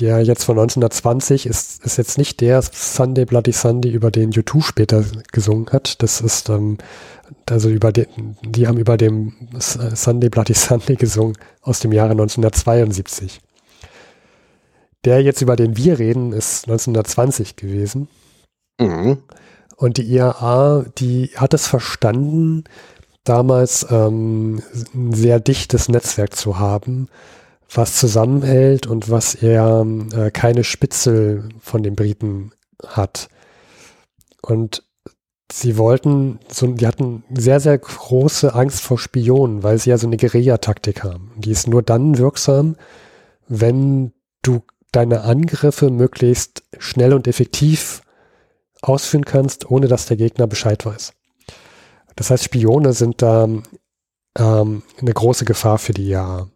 [0.00, 4.62] Der jetzt von 1920 ist, ist jetzt nicht der Sunday Bloody Sunday, über den U2
[4.62, 6.02] später gesungen hat.
[6.02, 6.78] Das ist, ähm,
[7.48, 13.42] also über den, die haben über dem Sunday Bloody Sunday gesungen aus dem Jahre 1972.
[15.04, 18.08] Der jetzt, über den wir reden, ist 1920 gewesen.
[18.80, 19.18] Mhm.
[19.82, 22.62] Und die IAA, die hat es verstanden,
[23.24, 24.62] damals ähm,
[24.94, 27.08] ein sehr dichtes Netzwerk zu haben,
[27.68, 32.52] was zusammenhält und was eher äh, keine Spitzel von den Briten
[32.86, 33.28] hat.
[34.40, 34.84] Und
[35.50, 40.06] sie wollten, so, die hatten sehr, sehr große Angst vor Spionen, weil sie ja so
[40.06, 41.32] eine Guerilla-Taktik haben.
[41.38, 42.76] Die ist nur dann wirksam,
[43.48, 44.12] wenn
[44.42, 44.62] du
[44.92, 48.02] deine Angriffe möglichst schnell und effektiv
[48.82, 51.14] ausführen kannst, ohne dass der Gegner Bescheid weiß.
[52.16, 53.48] Das heißt, Spione sind da
[54.38, 56.48] ähm, eine große Gefahr für die IAA.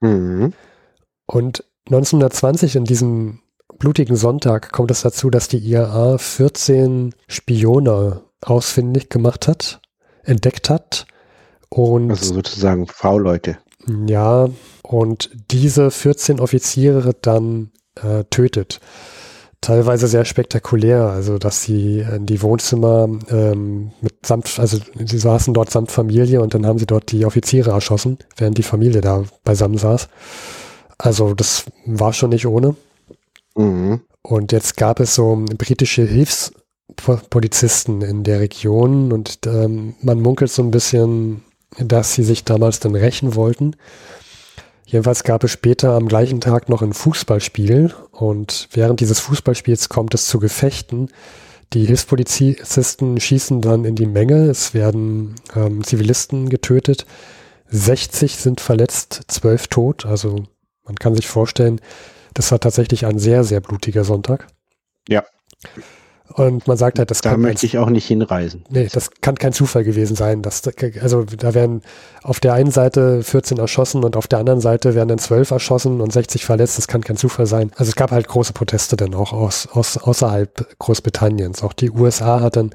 [0.00, 0.52] Mhm.
[1.26, 3.40] Und 1920 in diesem
[3.78, 9.80] blutigen Sonntag kommt es dazu, dass die IAA 14 Spione ausfindig gemacht hat,
[10.22, 11.06] entdeckt hat
[11.68, 13.58] und also sozusagen V-Leute.
[14.06, 14.48] Ja,
[14.82, 18.80] und diese 14 Offiziere dann äh, tötet
[19.64, 25.54] teilweise sehr spektakulär, also dass sie in die Wohnzimmer ähm, mit samt, also sie saßen
[25.54, 29.24] dort samt Familie und dann haben sie dort die Offiziere erschossen, während die Familie da
[29.42, 30.08] beisammen saß.
[30.98, 32.76] Also das war schon nicht ohne.
[33.56, 34.00] Mhm.
[34.20, 40.62] Und jetzt gab es so britische Hilfspolizisten in der Region und ähm, man munkelt so
[40.62, 41.42] ein bisschen,
[41.78, 43.76] dass sie sich damals dann rächen wollten.
[44.94, 50.14] Jedenfalls gab es später am gleichen Tag noch ein Fußballspiel und während dieses Fußballspiels kommt
[50.14, 51.08] es zu Gefechten.
[51.72, 57.06] Die Hilfspolizisten schießen dann in die Menge, es werden ähm, Zivilisten getötet,
[57.70, 60.44] 60 sind verletzt, 12 tot, also
[60.84, 61.80] man kann sich vorstellen,
[62.32, 64.46] das war tatsächlich ein sehr, sehr blutiger Sonntag.
[65.08, 65.24] Ja.
[66.32, 67.42] Und man sagt halt, das da kann.
[67.42, 68.64] Da möchte ich auch nicht hinreisen.
[68.70, 70.40] Nee, das kann kein Zufall gewesen sein.
[70.42, 70.62] Dass,
[71.00, 71.82] also da werden
[72.22, 76.00] auf der einen Seite 14 erschossen und auf der anderen Seite werden dann 12 erschossen
[76.00, 76.78] und 60 verletzt.
[76.78, 77.70] Das kann kein Zufall sein.
[77.76, 81.62] Also es gab halt große Proteste dann auch aus, aus außerhalb Großbritanniens.
[81.62, 82.70] Auch die USA hat dann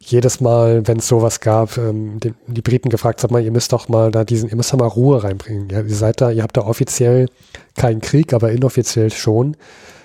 [0.00, 3.72] jedes Mal, wenn es sowas gab, ähm, die, die, Briten gefragt, sag mal, ihr müsst
[3.72, 5.68] doch mal da diesen, ihr müsst da mal Ruhe reinbringen.
[5.70, 7.28] Ja, ihr seid da, ihr habt da offiziell
[7.76, 9.56] keinen Krieg, aber inoffiziell schon.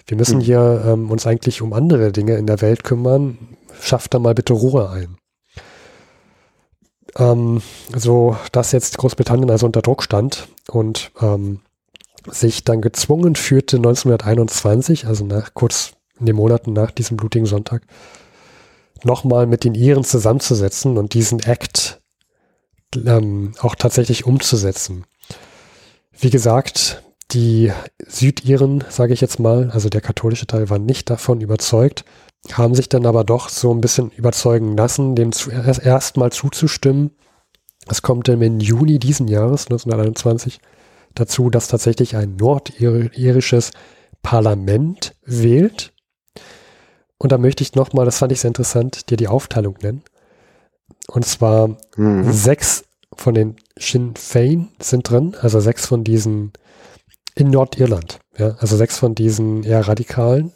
[0.05, 0.41] Wir müssen mhm.
[0.41, 3.37] hier ähm, uns eigentlich um andere Dinge in der Welt kümmern.
[3.81, 5.17] Schafft da mal bitte Ruhe ein.
[7.17, 7.61] Ähm,
[7.95, 11.61] so, dass jetzt Großbritannien also unter Druck stand und ähm,
[12.29, 17.83] sich dann gezwungen fühlte 1921, also nach, kurz in den Monaten nach diesem blutigen Sonntag,
[19.03, 22.01] nochmal mit den Iren zusammenzusetzen und diesen Act
[22.95, 25.05] ähm, auch tatsächlich umzusetzen.
[26.17, 27.71] Wie gesagt, die
[28.07, 32.05] Südiren, sage ich jetzt mal, also der katholische Teil, war nicht davon überzeugt,
[32.51, 37.11] haben sich dann aber doch so ein bisschen überzeugen lassen, dem zu, erst mal zuzustimmen.
[37.87, 40.59] Es kommt im Juni diesen Jahres, 1921,
[41.15, 43.71] dazu, dass tatsächlich ein nordirisches
[44.21, 45.93] Parlament wählt.
[47.17, 50.03] Und da möchte ich nochmal, das fand ich sehr interessant, dir die Aufteilung nennen.
[51.07, 52.31] Und zwar mhm.
[52.31, 56.51] sechs von den Sinn Fein sind drin, also sechs von diesen
[57.35, 60.53] in Nordirland, ja, also sechs von diesen eher radikalen.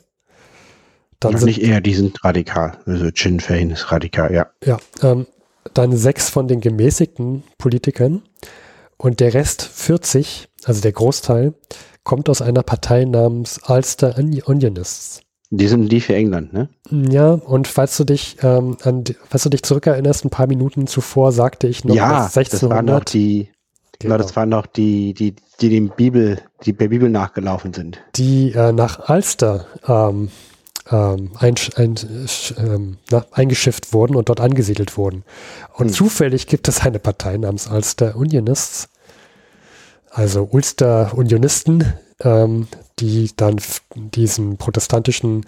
[1.20, 2.78] Dann sind, nicht eher, die sind radikal.
[2.86, 4.48] Also Sinn Fein ist radikal, ja.
[4.64, 5.28] Ja, ähm,
[5.74, 8.24] dann sechs von den gemäßigten Politikern
[8.98, 11.54] und der Rest 40, also der Großteil,
[12.04, 15.22] kommt aus einer Partei namens Ulster Unionists.
[15.52, 16.70] Die sind die für England, ne?
[16.92, 21.32] Ja, und falls du dich ähm, an, falls du dich zurückerinnerst, ein paar Minuten zuvor
[21.32, 23.50] sagte ich noch, ja, dass 1600 das waren noch die,
[24.00, 24.18] genau.
[24.18, 28.00] das waren noch die, die, die dem Bibel, die der Bibel nachgelaufen sind.
[28.16, 30.30] Die äh, nach Ulster ähm,
[30.92, 31.96] ähm, ein, ein,
[32.58, 35.24] ähm, na, eingeschifft wurden und dort angesiedelt wurden.
[35.74, 35.94] Und hm.
[35.94, 38.90] zufällig gibt es eine Partei namens Ulster Unionists,
[40.10, 42.68] also Ulster Unionisten, ähm,
[43.00, 43.62] die dann
[43.94, 45.46] diesen protestantischen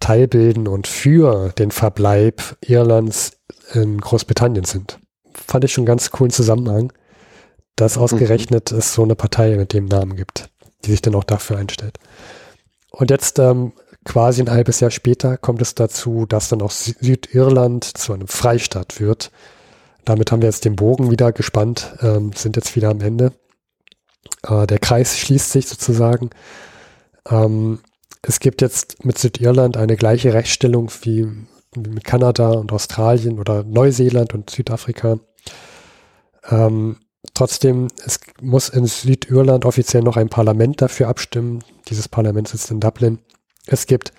[0.00, 3.32] Teil bilden und für den Verbleib Irlands
[3.72, 4.98] in Großbritannien sind.
[5.34, 6.92] Fand ich schon ganz coolen Zusammenhang,
[7.76, 8.02] dass mhm.
[8.02, 8.78] ausgerechnet mhm.
[8.78, 10.50] es so eine Partei mit dem Namen gibt,
[10.84, 11.98] die sich dann auch dafür einstellt.
[12.90, 13.72] Und jetzt ähm,
[14.04, 19.00] quasi ein halbes Jahr später kommt es dazu, dass dann auch Südirland zu einem Freistaat
[19.00, 19.30] wird.
[20.04, 23.32] Damit haben wir jetzt den Bogen wieder gespannt, ähm, sind jetzt wieder am Ende.
[24.42, 26.30] Äh, der Kreis schließt sich sozusagen.
[27.28, 27.80] Ähm,
[28.22, 31.26] es gibt jetzt mit Südirland eine gleiche Rechtsstellung wie,
[31.74, 35.18] wie mit Kanada und Australien oder Neuseeland und Südafrika.
[36.48, 36.96] Ähm,
[37.34, 41.62] trotzdem, es muss in Südirland offiziell noch ein Parlament dafür abstimmen.
[41.88, 43.18] Dieses Parlament sitzt in Dublin.
[43.66, 44.12] Es gibt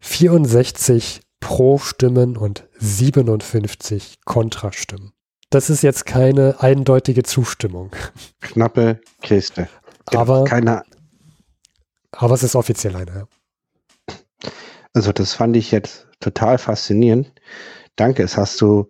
[0.00, 5.12] 64 Pro-Stimmen und 57 Kontrastimmen.
[5.50, 7.90] Das ist jetzt keine eindeutige Zustimmung.
[8.40, 9.68] Knappe Kiste.
[10.06, 10.82] Aber, keine,
[12.12, 13.28] aber es ist offiziell eine.
[14.92, 17.32] Also das fand ich jetzt total faszinierend.
[17.96, 18.88] Danke, es hast du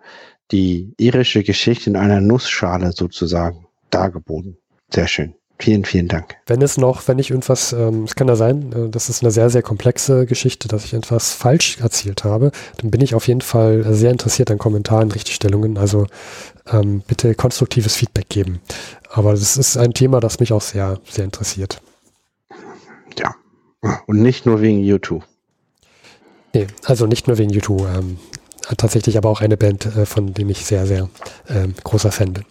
[0.52, 4.56] die irische Geschichte in einer Nussschale sozusagen dargeboten.
[4.92, 5.34] Sehr schön.
[5.58, 6.36] Vielen, vielen Dank.
[6.46, 9.30] Wenn es noch, wenn ich irgendwas, ähm, es kann ja sein, äh, das ist eine
[9.30, 13.40] sehr, sehr komplexe Geschichte, dass ich etwas falsch erzählt habe, dann bin ich auf jeden
[13.40, 15.78] Fall sehr interessiert an Kommentaren, Richtigstellungen.
[15.78, 16.06] Also
[16.70, 18.60] ähm, bitte konstruktives Feedback geben.
[19.10, 21.80] Aber das ist ein Thema, das mich auch sehr, sehr interessiert.
[23.18, 23.34] Ja.
[24.06, 25.24] Und nicht nur wegen YouTube.
[26.52, 27.86] Nee, also nicht nur wegen YouTube.
[27.96, 28.18] Ähm,
[28.76, 31.08] tatsächlich aber auch eine Band, äh, von dem ich sehr, sehr
[31.48, 32.44] äh, großer Fan bin.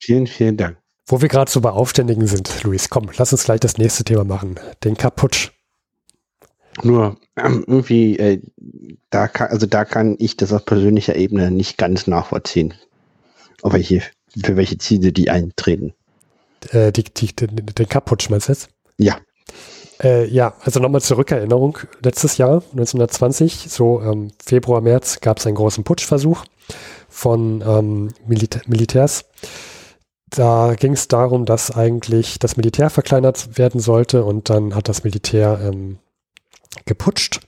[0.00, 0.78] Vielen, vielen Dank.
[1.06, 4.24] Wo wir gerade so bei Aufständigen sind, Luis, komm, lass uns gleich das nächste Thema
[4.24, 4.60] machen.
[4.84, 5.50] Den Kaputsch.
[6.82, 8.42] Nur ähm, irgendwie, äh,
[9.10, 12.74] da kann, also da kann ich das auf persönlicher Ebene nicht ganz nachvollziehen.
[13.62, 14.02] Auf welche,
[14.44, 15.94] für welche Ziele die eintreten.
[16.70, 18.68] Äh, die, die, den, den Kaputsch meinst du jetzt?
[18.98, 19.18] Ja.
[20.02, 21.78] Äh, ja, also nochmal zur Rückerinnerung.
[22.02, 26.44] Letztes Jahr, 1920, so ähm, Februar, März, gab es einen großen Putschversuch
[27.08, 29.24] von ähm, Milita Militärs
[30.30, 35.04] da ging es darum, dass eigentlich das Militär verkleinert werden sollte und dann hat das
[35.04, 35.98] Militär ähm,
[36.84, 37.40] geputscht,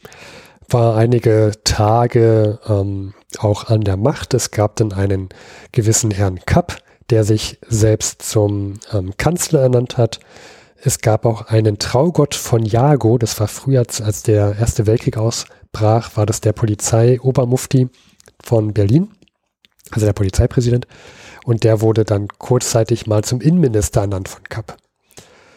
[0.69, 4.35] war einige Tage ähm, auch an der Macht.
[4.35, 5.29] Es gab dann einen
[5.73, 6.79] gewissen Herrn Kapp,
[7.11, 10.21] der sich selbst zum ähm, Kanzler ernannt hat.
[10.83, 16.17] Es gab auch einen Traugott von Jago, das war früher, als der Erste Weltkrieg ausbrach,
[16.17, 17.89] war das der Polizei-Obermufti
[18.43, 19.11] von Berlin,
[19.91, 20.87] also der Polizeipräsident.
[21.45, 24.77] Und der wurde dann kurzzeitig mal zum Innenminister ernannt von Kapp.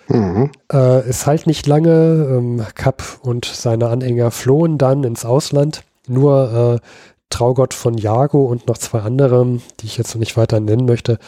[0.07, 0.51] Mhm.
[0.71, 2.27] Äh, ist halt nicht lange.
[2.29, 5.83] Ähm, Kapp und seine Anhänger flohen dann ins Ausland.
[6.07, 6.87] Nur äh,
[7.29, 11.19] Traugott von Jago und noch zwei andere, die ich jetzt noch nicht weiter nennen möchte,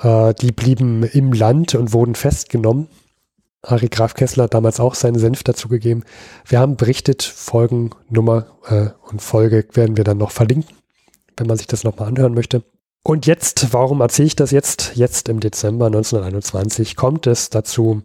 [0.00, 2.88] äh, die blieben im Land und wurden festgenommen.
[3.66, 6.04] Ari Graf Kessler hat damals auch seinen Senf dazugegeben.
[6.46, 10.76] Wir haben berichtet, Folgennummer äh, und Folge werden wir dann noch verlinken,
[11.36, 12.62] wenn man sich das nochmal anhören möchte.
[13.02, 14.92] Und jetzt, warum erzähle ich das jetzt?
[14.94, 18.02] Jetzt im Dezember 1921 kommt es dazu,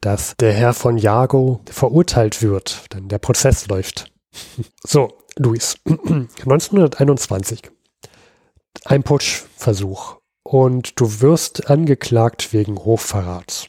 [0.00, 4.10] dass der Herr von Jago verurteilt wird, denn der Prozess läuft.
[4.86, 7.70] So, Luis, 1921.
[8.84, 13.68] Ein Putschversuch und du wirst angeklagt wegen Hochverrats.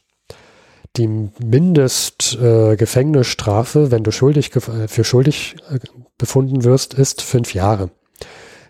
[0.97, 5.79] Die Mindestgefängnisstrafe, äh, wenn du schuldig äh, für schuldig äh,
[6.17, 7.91] befunden wirst, ist fünf Jahre.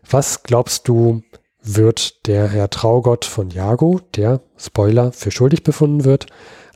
[0.09, 1.21] Was glaubst du,
[1.65, 6.27] wird der Herr Traugott von Jago, der, Spoiler, für schuldig befunden wird,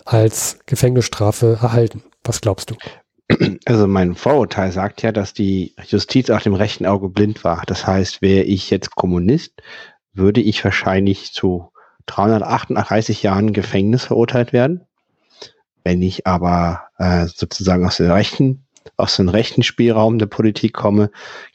[0.05, 2.03] als Gefängnisstrafe erhalten.
[2.23, 2.75] Was glaubst du?
[3.65, 7.61] Also mein Vorurteil sagt ja, dass die Justiz auf dem rechten Auge blind war.
[7.67, 9.53] Das heißt, wäre ich jetzt Kommunist,
[10.13, 11.71] würde ich wahrscheinlich zu
[12.07, 14.87] 338 Jahren Gefängnis verurteilt werden.
[15.89, 18.63] Wenn ich aber äh, sozusagen aus dem rechten,
[18.95, 21.09] aus dem rechten Spielraum der Politik komme,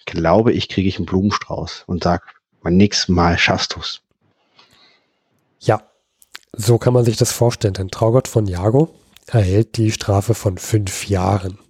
[0.06, 2.24] glaube ich, kriege ich einen Blumenstrauß und sage,
[2.60, 4.00] beim nächsten Mal schaffst du's.
[5.60, 5.84] Ja,
[6.52, 7.74] so kann man sich das vorstellen.
[7.74, 8.92] Denn Traugott von Jago
[9.28, 11.60] erhält die Strafe von fünf Jahren.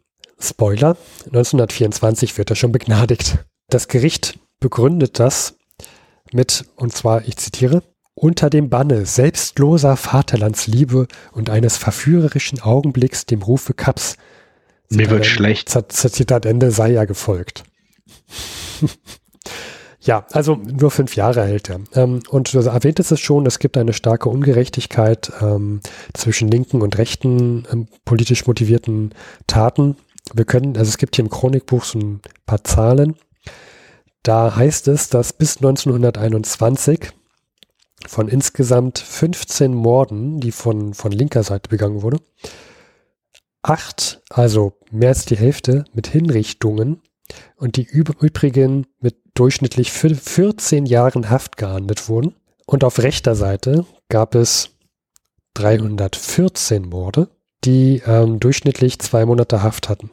[0.40, 0.96] Spoiler,
[1.26, 3.44] 1924 wird er schon begnadigt.
[3.68, 5.58] Das Gericht begründet das
[6.32, 7.82] mit, und zwar, ich zitiere,
[8.14, 14.16] unter dem Banne selbstloser Vaterlandsliebe und eines verführerischen Augenblicks dem Rufe Kaps.
[14.90, 15.70] Mir wird schlecht.
[15.88, 17.64] Zitat Ende sei ja gefolgt.
[20.00, 21.80] ja, also nur fünf Jahre erhält er.
[21.94, 25.80] Ähm, und du erwähntest es schon, es gibt eine starke Ungerechtigkeit ähm,
[26.12, 29.12] zwischen linken und rechten ähm, politisch motivierten
[29.46, 29.96] Taten.
[30.32, 33.16] Wir können, also es gibt hier im Chronikbuch so ein paar Zahlen.
[34.22, 37.12] Da heißt es, dass bis 1921
[38.08, 42.20] von insgesamt 15 Morden, die von, von linker Seite begangen wurde,
[43.62, 47.02] acht, also mehr als die Hälfte, mit Hinrichtungen
[47.56, 52.34] und die übrigen mit durchschnittlich 14 Jahren Haft geahndet wurden.
[52.66, 54.70] Und auf rechter Seite gab es
[55.54, 57.28] 314 Morde,
[57.64, 60.10] die ähm, durchschnittlich zwei Monate Haft hatten.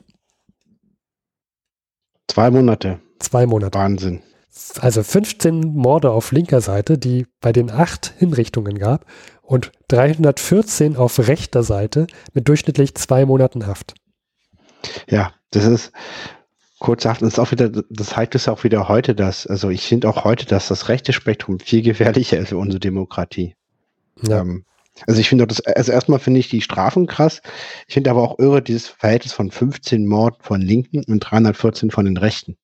[2.27, 2.99] Zwei Monate.
[3.19, 3.77] Zwei Monate.
[3.77, 4.21] Wahnsinn
[4.79, 9.05] also 15 Morde auf linker Seite, die bei den acht Hinrichtungen gab
[9.41, 13.95] und 314 auf rechter Seite mit durchschnittlich zwei Monaten Haft.
[15.09, 15.91] Ja, das ist
[16.79, 20.09] kurzhaft, das ist auch wieder, das zeigt es auch wieder heute, dass, also ich finde
[20.09, 23.55] auch heute, dass das rechte Spektrum viel gefährlicher ist für unsere Demokratie.
[24.21, 24.41] Ja.
[24.41, 24.65] Ähm,
[25.07, 27.41] also ich finde das, also erstmal finde ich die Strafen krass.
[27.87, 32.05] Ich finde aber auch irre dieses Verhältnis von 15 Mord von Linken und 314 von
[32.05, 32.57] den Rechten.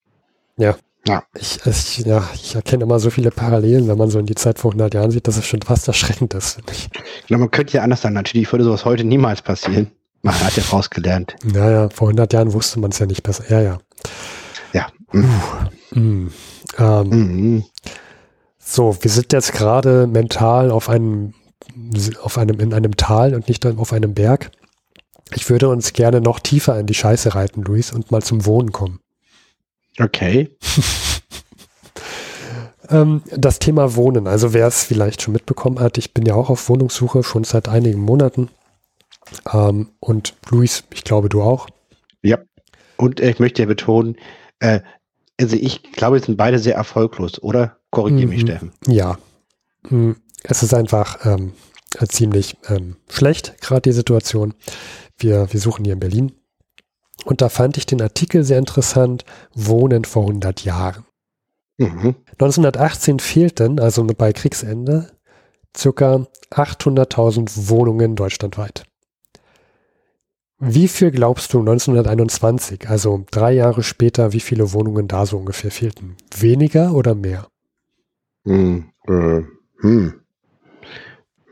[0.57, 0.75] Ja.
[1.08, 1.24] Ja.
[1.39, 4.60] Ich, ich, ja, ich erkenne immer so viele Parallelen, wenn man so in die Zeit
[4.60, 6.89] vor 100 Jahren sieht, dass es schon fast erschreckend ist, finde ich.
[7.28, 8.14] Glaube, man könnte ja anders sein.
[8.14, 9.91] Natürlich würde sowas heute niemals passieren.
[10.22, 11.36] Man hat ja rausgelernt.
[11.53, 13.45] Ja, ja, vor 100 Jahren wusste man es ja nicht besser.
[13.49, 13.78] Ja, ja.
[14.74, 14.88] Ja.
[15.14, 16.32] Uh, mm,
[16.78, 17.64] ähm, mm.
[18.60, 21.34] So, wir sind jetzt gerade mental auf einem,
[22.22, 24.51] auf einem, in einem Tal und nicht auf einem Berg.
[25.34, 28.74] Ich würde uns gerne noch tiefer in die Scheiße reiten, Luis, und mal zum Wohnen
[28.74, 28.99] kommen.
[30.00, 30.56] Okay.
[32.89, 34.28] ähm, das Thema Wohnen.
[34.28, 37.68] Also wer es vielleicht schon mitbekommen hat, ich bin ja auch auf Wohnungssuche schon seit
[37.68, 38.50] einigen Monaten.
[39.52, 41.68] Ähm, und Luis, ich glaube du auch.
[42.22, 42.39] Ja.
[42.98, 44.18] Und äh, ich möchte ja betonen,
[44.60, 44.82] äh,
[45.39, 47.78] also ich glaube, wir sind beide sehr erfolglos, oder?
[47.91, 48.30] Korrigiere mhm.
[48.30, 48.72] mich, Steffen.
[48.88, 49.18] Ja.
[49.89, 50.18] Mhm.
[50.43, 51.54] Es ist einfach ähm,
[52.10, 54.54] ziemlich ähm, schlecht, gerade die Situation.
[55.18, 56.32] Wir, wir suchen hier in Berlin
[57.26, 61.05] und da fand ich den Artikel sehr interessant, Wohnen vor 100 Jahren.
[61.78, 62.15] Mhm.
[62.34, 65.11] 1918 fehlten, also bei Kriegsende,
[65.76, 68.84] circa 800.000 Wohnungen deutschlandweit.
[70.59, 75.70] Wie viel glaubst du 1921, also drei Jahre später, wie viele Wohnungen da so ungefähr
[75.70, 76.15] fehlten?
[76.36, 77.47] Weniger oder mehr?
[78.43, 79.43] Hm, äh,
[79.82, 80.22] hm.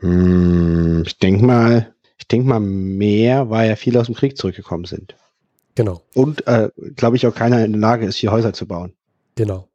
[0.00, 4.86] Hm, ich denke mal, ich denke mal mehr, weil ja viele aus dem Krieg zurückgekommen
[4.86, 5.14] sind.
[5.76, 6.02] Genau.
[6.14, 8.92] Und, äh, glaube ich, auch keiner in der Lage ist, hier Häuser zu bauen.
[9.36, 9.68] Genau.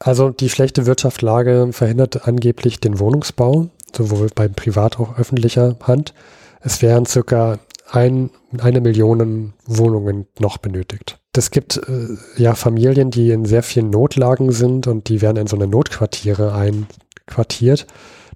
[0.00, 6.12] Also die schlechte Wirtschaftslage verhindert angeblich den Wohnungsbau, sowohl bei privat auch öffentlicher Hand.
[6.60, 11.20] Es wären circa ein, eine Million Wohnungen noch benötigt.
[11.36, 15.46] Es gibt äh, ja Familien, die in sehr vielen Notlagen sind und die werden in
[15.46, 17.86] so eine Notquartiere einquartiert.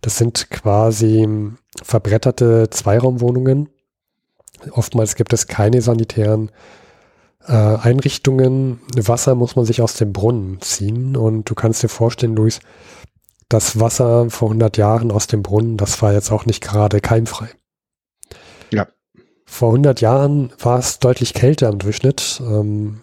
[0.02, 1.26] Das sind quasi
[1.82, 3.70] verbretterte Zweiraumwohnungen,
[4.70, 6.50] Oftmals gibt es keine sanitären
[7.46, 8.80] äh, Einrichtungen.
[8.96, 12.60] Wasser muss man sich aus dem Brunnen ziehen und du kannst dir vorstellen, Luis,
[13.48, 17.48] das Wasser vor 100 Jahren aus dem Brunnen, das war jetzt auch nicht gerade keimfrei.
[18.72, 18.88] Ja.
[19.44, 22.40] Vor 100 Jahren war es deutlich kälter im Durchschnitt.
[22.40, 23.02] Ähm,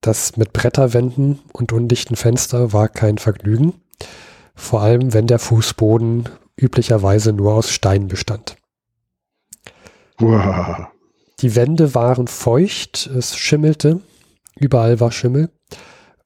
[0.00, 3.74] das mit Bretterwänden und undichten Fenster war kein Vergnügen.
[4.54, 8.56] Vor allem, wenn der Fußboden üblicherweise nur aus Stein bestand.
[10.20, 10.86] Wow.
[11.40, 14.00] Die Wände waren feucht, es schimmelte,
[14.56, 15.50] überall war Schimmel.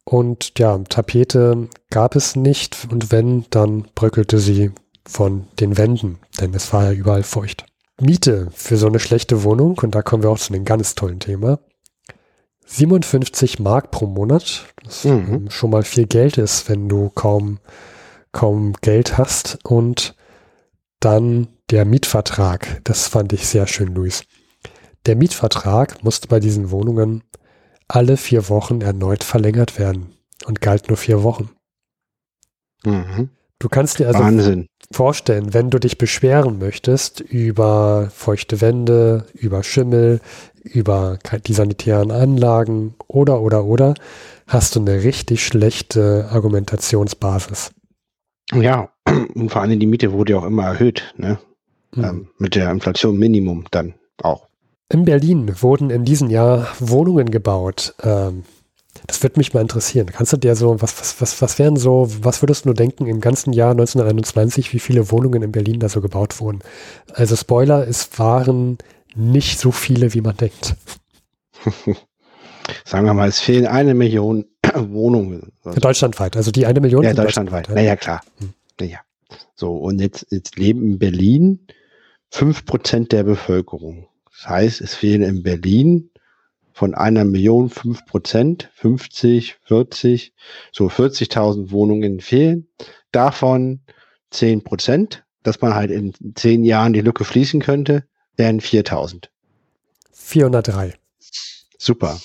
[0.04, 4.72] Und ja, Tapete gab es nicht und wenn, dann bröckelte sie
[5.06, 7.64] von den Wänden, denn es war ja überall feucht.
[8.00, 11.20] Miete für so eine schlechte Wohnung, und da kommen wir auch zu einem ganz tollen
[11.20, 11.60] Thema.
[12.66, 15.50] 57 Mark pro Monat, das mhm.
[15.50, 17.60] schon mal viel Geld ist, wenn du kaum,
[18.32, 19.58] kaum Geld hast.
[19.64, 20.16] Und
[21.00, 24.24] dann der Mietvertrag, das fand ich sehr schön, Luis.
[25.06, 27.22] der Mietvertrag musste bei diesen Wohnungen
[27.88, 30.14] alle vier Wochen erneut verlängert werden
[30.46, 31.50] und galt nur vier Wochen.
[32.84, 33.30] Mhm.
[33.58, 34.66] Du kannst dir also Wahnsinn.
[34.92, 40.20] vorstellen, wenn du dich beschweren möchtest über feuchte Wände, über Schimmel,
[40.62, 43.94] über die sanitären Anlagen oder, oder, oder,
[44.46, 47.72] hast du eine richtig schlechte Argumentationsbasis.
[48.52, 48.90] Ja,
[49.34, 51.38] und vor allem die Miete wurde ja auch immer erhöht, ne?
[51.94, 52.04] Mhm.
[52.04, 54.48] Ähm, mit der Inflation Minimum dann auch.
[54.88, 57.94] In Berlin wurden in diesem Jahr Wohnungen gebaut.
[58.02, 58.44] Ähm,
[59.06, 60.06] das würde mich mal interessieren.
[60.06, 63.20] Kannst du dir so, was, was, was, was wären so, was würdest du denken im
[63.20, 66.60] ganzen Jahr 1921, wie viele Wohnungen in Berlin da so gebaut wurden?
[67.12, 68.78] Also Spoiler, es waren
[69.14, 70.76] nicht so viele, wie man denkt.
[72.84, 75.52] Sagen wir mal, es fehlen eine Million Wohnungen.
[75.64, 77.02] Deutschlandweit, also die eine Million.
[77.02, 77.68] Ja, deutschlandweit.
[77.68, 77.84] Deutschlandweit.
[77.84, 78.22] Naja, klar.
[78.38, 78.54] Hm.
[78.80, 79.00] Naja.
[79.54, 81.66] So, und jetzt, jetzt leben in Berlin
[82.30, 84.08] fünf Prozent der Bevölkerung.
[84.30, 86.10] Das heißt, es fehlen in Berlin
[86.72, 90.34] von einer Million fünf Prozent, 50, 40,
[90.72, 92.66] so 40.000 Wohnungen fehlen.
[93.12, 93.80] Davon
[94.30, 98.04] zehn Prozent, dass man halt in zehn Jahren die Lücke fließen könnte,
[98.36, 99.28] wären 4.000.
[100.12, 100.94] 403.
[101.78, 102.18] Super.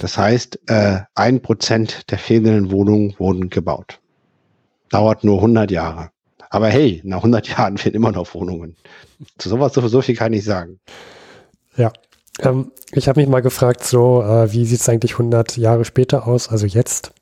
[0.00, 4.01] Das heißt, äh, ein Prozent der fehlenden Wohnungen wurden gebaut.
[4.92, 6.10] Dauert nur 100 Jahre.
[6.50, 8.76] Aber hey, nach 100 Jahren fehlen immer noch Wohnungen.
[9.38, 10.78] Zu sowas so viel kann ich sagen.
[11.76, 11.92] Ja,
[12.40, 16.26] ähm, ich habe mich mal gefragt, so, äh, wie sieht es eigentlich 100 Jahre später
[16.26, 17.12] aus, also jetzt?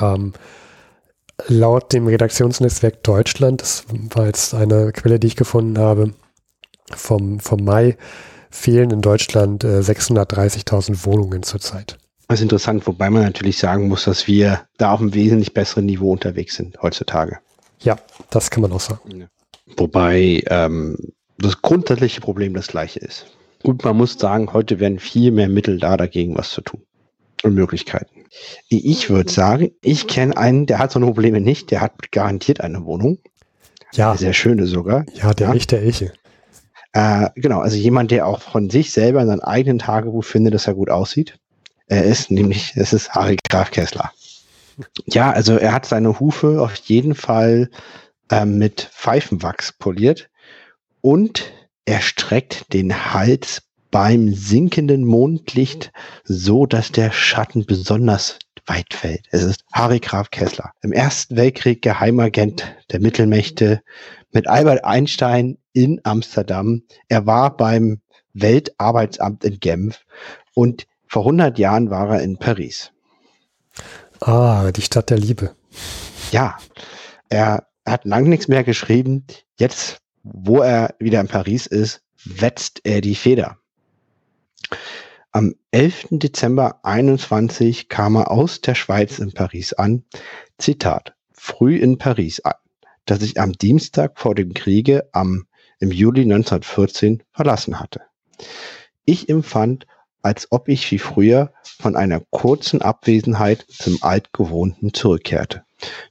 [0.00, 0.32] Ähm,
[1.46, 6.14] laut dem Redaktionsnetzwerk Deutschland, das war jetzt eine Quelle, die ich gefunden habe,
[6.94, 7.96] vom, vom Mai,
[8.50, 11.98] fehlen in Deutschland äh, 630.000 Wohnungen zurzeit.
[12.28, 15.86] Das ist interessant, wobei man natürlich sagen muss, dass wir da auf einem wesentlich besseren
[15.86, 17.38] Niveau unterwegs sind heutzutage.
[17.80, 17.96] Ja,
[18.30, 19.28] das kann man auch sagen.
[19.76, 20.96] Wobei ähm,
[21.38, 23.26] das grundsätzliche Problem das gleiche ist.
[23.62, 26.82] Und man muss sagen, heute werden viel mehr Mittel da, dagegen was zu tun.
[27.42, 28.24] Und Möglichkeiten.
[28.68, 32.60] Ich würde sagen, ich kenne einen, der hat so eine Probleme nicht, der hat garantiert
[32.60, 33.18] eine Wohnung.
[33.92, 34.10] Ja.
[34.10, 35.04] Eine sehr schöne sogar.
[35.14, 35.54] Ja, der ja.
[35.54, 36.12] echte Eche.
[36.92, 40.66] Äh, genau, also jemand, der auch von sich selber in seinem eigenen Tagebuch findet, dass
[40.66, 41.38] er gut aussieht.
[41.86, 44.12] Er ist nämlich, es ist Harry Graf Kessler.
[45.06, 47.70] Ja, also er hat seine Hufe auf jeden Fall
[48.30, 50.30] äh, mit Pfeifenwachs poliert
[51.00, 51.52] und
[51.84, 55.92] er streckt den Hals beim sinkenden Mondlicht
[56.24, 59.26] so, dass der Schatten besonders weit fällt.
[59.30, 63.82] Es ist Harry Graf Kessler, im Ersten Weltkrieg Geheimagent der Mittelmächte
[64.32, 66.82] mit Albert Einstein in Amsterdam.
[67.08, 68.00] Er war beim
[68.32, 70.04] Weltarbeitsamt in Genf
[70.54, 72.92] und vor 100 Jahren war er in Paris.
[74.20, 75.54] Ah, die Stadt der Liebe.
[76.30, 76.58] Ja,
[77.28, 79.26] er hat lang nichts mehr geschrieben.
[79.56, 83.58] Jetzt wo er wieder in Paris ist, wetzt er die Feder.
[85.30, 86.08] Am 11.
[86.12, 90.04] Dezember 21 kam er aus der Schweiz in Paris an.
[90.58, 92.54] Zitat, früh in Paris an,
[93.04, 95.46] das ich am Dienstag vor dem Kriege am,
[95.78, 98.00] im Juli 1914 verlassen hatte.
[99.04, 99.86] Ich empfand,
[100.24, 105.64] als ob ich wie früher von einer kurzen Abwesenheit zum Altgewohnten zurückkehrte.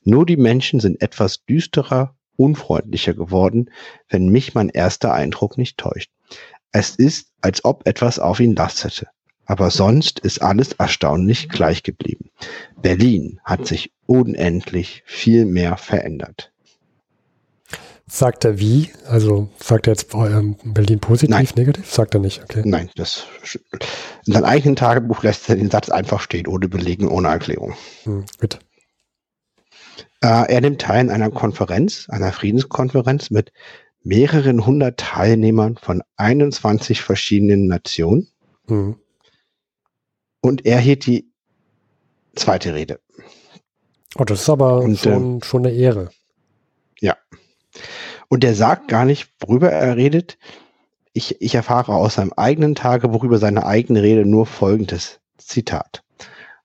[0.04, 3.72] Nur die Menschen sind etwas düsterer unfreundlicher geworden,
[4.10, 6.12] wenn mich mein erster Eindruck nicht täuscht.
[6.72, 9.08] Es ist, als ob etwas auf ihn lastete.
[9.46, 12.30] Aber sonst ist alles erstaunlich gleich geblieben.
[12.82, 16.53] Berlin hat sich unendlich viel mehr verändert.
[18.08, 18.92] Sagt er wie?
[19.06, 21.48] Also sagt er jetzt ähm, Berlin positiv, Nein.
[21.56, 21.90] negativ?
[21.90, 22.62] Sagt er nicht, okay.
[22.66, 23.26] Nein, das
[24.26, 27.76] in seinem eigenen Tagebuch lässt er den Satz einfach stehen, ohne Belegen, ohne Erklärung.
[28.04, 28.60] Hm, gut.
[30.22, 33.52] Äh, er nimmt teil in einer Konferenz, einer Friedenskonferenz mit
[34.04, 38.28] mehreren hundert Teilnehmern von 21 verschiedenen Nationen.
[38.68, 38.98] Mhm.
[40.42, 41.32] Und er hielt die
[42.36, 43.00] zweite Rede.
[44.18, 46.10] Oh, das ist aber und, schon, äh, schon eine Ehre.
[47.00, 47.18] Ja.
[48.34, 50.40] Und er sagt gar nicht, worüber er redet.
[51.14, 56.02] Ich, ich erfahre aus seinem eigenen Tagebuch über seine eigene Rede nur folgendes Zitat.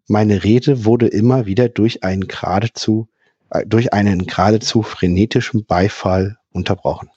[0.07, 3.09] Meine Rede wurde immer wieder durch einen geradezu
[3.51, 7.11] äh, durch einen geradezu frenetischen Beifall unterbrochen.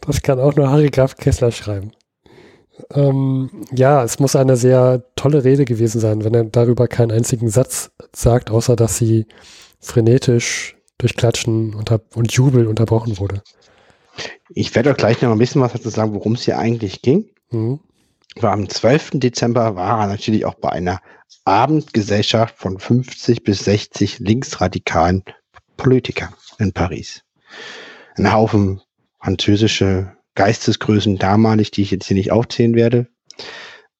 [0.00, 1.92] Das kann auch nur Harry Graf Kessler schreiben.
[2.94, 7.50] Ähm, ja, es muss eine sehr tolle Rede gewesen sein, wenn er darüber keinen einzigen
[7.50, 9.26] Satz sagt, außer dass sie
[9.82, 13.42] frenetisch durch Klatschen und Jubel unterbrochen wurde.
[14.54, 17.28] Ich werde auch gleich noch ein bisschen was dazu sagen, worum es hier eigentlich ging.
[17.50, 17.80] Mhm.
[18.36, 19.10] Aber am 12.
[19.14, 21.00] Dezember war er natürlich auch bei einer
[21.44, 25.24] Abendgesellschaft von 50 bis 60 linksradikalen
[25.76, 27.22] Politikern in Paris.
[28.16, 28.80] Ein Haufen
[29.20, 33.08] französische Geistesgrößen damalig, die ich jetzt hier nicht aufzählen werde,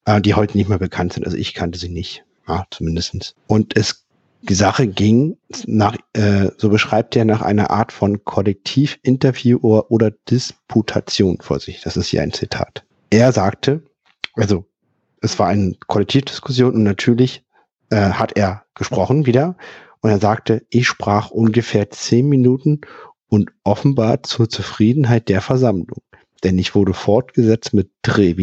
[0.05, 1.25] äh, die heute nicht mehr bekannt sind.
[1.25, 3.35] Also ich kannte sie nicht, ja, zumindestens.
[3.47, 4.02] Und es
[4.49, 10.11] die Sache ging nach, äh, so beschreibt er, nach einer Art von Kollektivinterview oder, oder
[10.29, 11.81] Disputation vor sich.
[11.81, 12.83] Das ist hier ein Zitat.
[13.09, 13.83] Er sagte,
[14.33, 14.65] also
[15.21, 17.45] es war eine Kollektivdiskussion und natürlich
[17.89, 19.55] äh, hat er gesprochen wieder
[20.01, 22.81] und er sagte, ich sprach ungefähr zehn Minuten
[23.29, 26.01] und offenbar zur Zufriedenheit der Versammlung,
[26.43, 28.35] denn ich wurde fortgesetzt mit Très.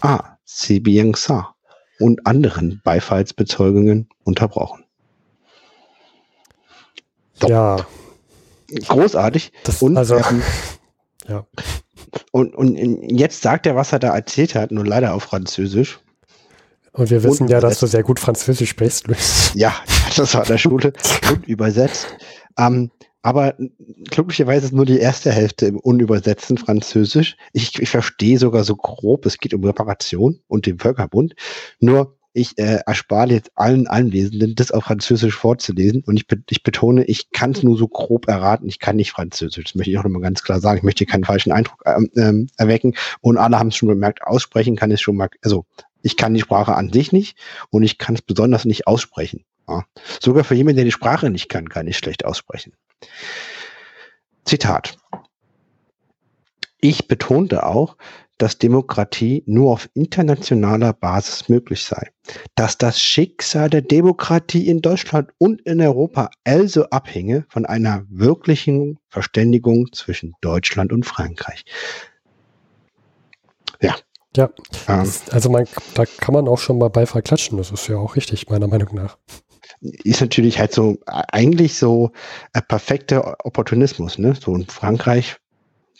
[0.00, 1.55] Ah, c'est bien ça
[1.98, 4.84] und anderen Beifallsbezeugungen unterbrochen.
[7.34, 7.48] So.
[7.48, 7.86] Ja.
[8.68, 9.52] Großartig.
[9.64, 10.42] Das, und, also, ähm,
[11.28, 11.46] ja.
[12.32, 16.00] Und, und jetzt sagt er, was er da erzählt hat, nur leider auf Französisch.
[16.92, 19.52] Und wir wissen und ja, dass du sehr gut Französisch sprichst, Luis.
[19.54, 19.74] Ja,
[20.16, 20.92] das war in der Schule
[21.30, 22.06] und übersetzt.
[22.58, 22.90] Ähm,
[23.26, 23.56] aber
[24.08, 27.36] glücklicherweise ist nur die erste Hälfte im unübersetzten Französisch.
[27.52, 31.34] Ich, ich verstehe sogar so grob, es geht um Reparation und den Völkerbund.
[31.80, 36.04] Nur ich äh, erspare jetzt allen Anwesenden, das auf Französisch vorzulesen.
[36.06, 38.68] Und ich, ich betone, ich kann es nur so grob erraten.
[38.68, 39.64] Ich kann nicht Französisch.
[39.64, 40.78] Das möchte ich auch nochmal ganz klar sagen.
[40.78, 42.94] Ich möchte keinen falschen Eindruck ähm, ähm, erwecken.
[43.22, 45.66] Und alle haben es schon bemerkt, aussprechen kann es schon mal, also
[46.02, 47.36] ich kann die Sprache an sich nicht
[47.70, 49.44] und ich kann es besonders nicht aussprechen.
[49.68, 49.84] Ja.
[50.20, 52.72] Sogar für jemanden, der die Sprache nicht kann, kann ich schlecht aussprechen.
[54.44, 54.96] Zitat.
[56.80, 57.96] Ich betonte auch,
[58.38, 62.10] dass Demokratie nur auf internationaler Basis möglich sei,
[62.54, 68.98] dass das Schicksal der Demokratie in Deutschland und in Europa also abhinge von einer wirklichen
[69.08, 71.64] Verständigung zwischen Deutschland und Frankreich.
[73.80, 73.96] Ja.
[74.36, 74.50] Ja,
[74.86, 78.16] ähm, also man, da kann man auch schon mal Beifall klatschen, das ist ja auch
[78.16, 79.16] richtig, meiner Meinung nach
[79.80, 82.12] ist natürlich halt so eigentlich so
[82.52, 84.34] ein perfekter Opportunismus, ne?
[84.38, 85.36] So in Frankreich,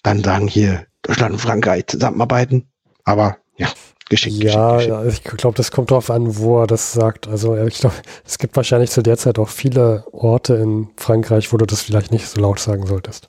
[0.02, 2.68] dann sagen hier Deutschland und Frankreich zusammenarbeiten,
[3.04, 3.68] aber ja,
[4.08, 4.36] geschickt.
[4.36, 5.26] Ja, geschickt, geschickt.
[5.26, 7.28] ich glaube, das kommt darauf an, wo er das sagt.
[7.28, 11.56] Also ich glaube, es gibt wahrscheinlich zu der Zeit auch viele Orte in Frankreich, wo
[11.56, 13.28] du das vielleicht nicht so laut sagen solltest.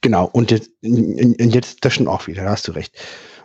[0.00, 2.94] Genau, und jetzt, jetzt das schon auch wieder, da hast du recht.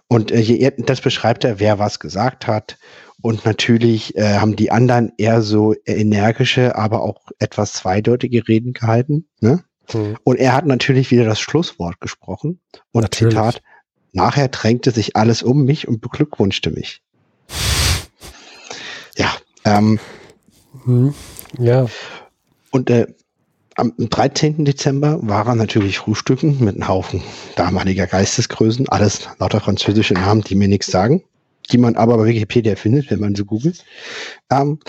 [0.10, 2.78] Und äh, das beschreibt er, wer was gesagt hat
[3.22, 9.28] und natürlich äh, haben die anderen eher so energische, aber auch etwas zweideutige Reden gehalten.
[9.40, 9.64] Ne?
[9.94, 10.18] Mhm.
[10.24, 12.60] Und er hat natürlich wieder das Schlusswort gesprochen.
[12.92, 13.34] Und natürlich.
[13.36, 13.62] Zitat,
[14.12, 17.04] nachher drängte sich alles um mich und beglückwünschte mich.
[19.16, 19.32] Ja.
[19.64, 20.00] Ähm,
[20.86, 21.14] mhm.
[21.60, 21.86] Ja.
[22.72, 23.08] Und äh,
[23.80, 24.66] am 13.
[24.66, 27.24] Dezember war er natürlich frühstücken mit einem Haufen
[27.56, 31.24] damaliger Geistesgrößen, alles lauter französische Namen, die mir nichts sagen
[31.72, 33.86] die man aber bei Wikipedia findet, wenn man so googelt.
[34.50, 34.80] Ähm,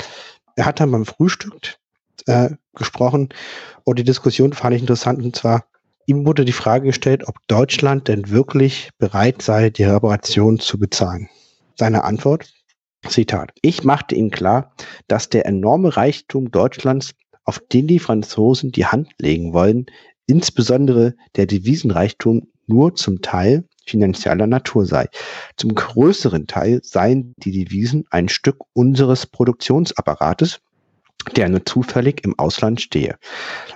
[0.56, 1.76] er hat dann beim Frühstück
[2.26, 3.28] äh, gesprochen
[3.84, 5.64] und die Diskussion fand ich interessant und zwar,
[6.06, 11.28] ihm wurde die Frage gestellt, ob Deutschland denn wirklich bereit sei, die Reparation zu bezahlen.
[11.76, 12.52] Seine Antwort,
[13.08, 14.74] Zitat, ich machte ihm klar,
[15.08, 17.12] dass der enorme Reichtum Deutschlands,
[17.50, 19.86] auf den die Franzosen die Hand legen wollen,
[20.26, 25.08] insbesondere der Devisenreichtum nur zum Teil finanzieller Natur sei.
[25.56, 30.60] Zum größeren Teil seien die Devisen ein Stück unseres Produktionsapparates,
[31.34, 33.18] der nur zufällig im Ausland stehe.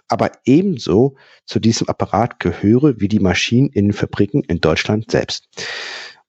[0.06, 5.48] Aber ebenso zu diesem Apparat gehöre wie die Maschinen in den Fabriken in Deutschland selbst.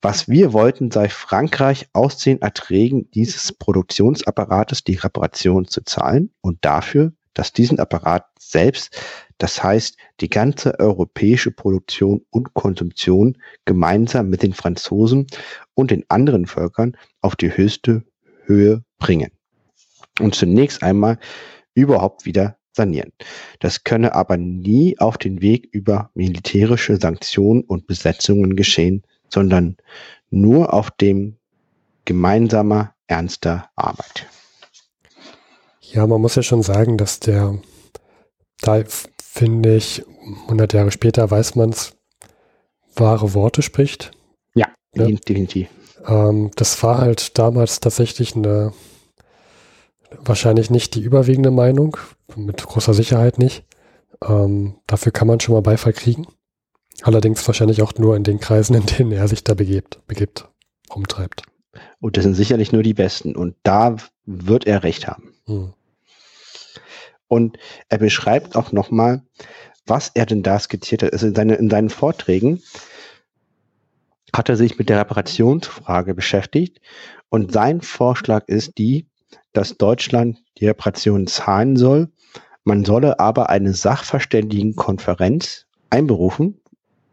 [0.01, 6.57] Was wir wollten, sei Frankreich aus den Erträgen dieses Produktionsapparates die Reparation zu zahlen und
[6.61, 8.97] dafür, dass diesen Apparat selbst
[9.37, 15.27] das heißt, die ganze europäische Produktion und Konsumption gemeinsam mit den Franzosen
[15.73, 18.03] und den anderen Völkern auf die höchste
[18.45, 19.31] Höhe bringen.
[20.19, 21.19] Und zunächst einmal
[21.73, 23.11] überhaupt wieder sanieren.
[23.59, 29.77] Das könne aber nie auf den Weg über militärische Sanktionen und Besetzungen geschehen, sondern
[30.29, 31.37] nur auf dem
[32.05, 34.27] gemeinsamer, ernster Arbeit.
[35.95, 37.57] Ja, man muss ja schon sagen, dass der
[38.61, 38.83] da
[39.17, 40.03] finde ich,
[40.43, 41.93] 100 Jahre später weiß man es,
[42.95, 44.11] wahre Worte spricht.
[44.55, 45.07] Ja, ja.
[45.07, 45.67] definitiv.
[46.07, 48.73] Ähm, das war halt damals tatsächlich eine,
[50.17, 51.97] wahrscheinlich nicht die überwiegende Meinung,
[52.35, 53.65] mit großer Sicherheit nicht.
[54.23, 56.27] Ähm, dafür kann man schon mal Beifall kriegen.
[57.01, 60.47] Allerdings wahrscheinlich auch nur in den Kreisen, in denen er sich da begibt, begibt
[60.93, 61.43] rumtreibt.
[61.99, 63.35] Und das sind sicherlich nur die Besten.
[63.35, 65.33] Und da wird er recht haben.
[65.45, 65.73] Hm.
[67.27, 67.57] Und
[67.89, 69.23] er beschreibt auch nochmal,
[69.85, 71.13] was er denn da skizziert hat.
[71.13, 72.61] Also in, seine, in seinen Vorträgen
[74.33, 76.81] hat er sich mit der Reparationsfrage beschäftigt.
[77.29, 79.07] Und sein Vorschlag ist die,
[79.53, 82.09] dass Deutschland die Reparation zahlen soll,
[82.67, 86.61] Man solle aber eine Sachverständigenkonferenz einberufen,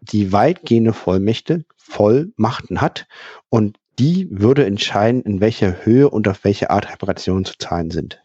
[0.01, 3.07] die weitgehende Vollmächte, Vollmachten hat
[3.51, 8.22] und die würde entscheiden, in welcher Höhe und auf welche Art Reparationen zu zahlen sind.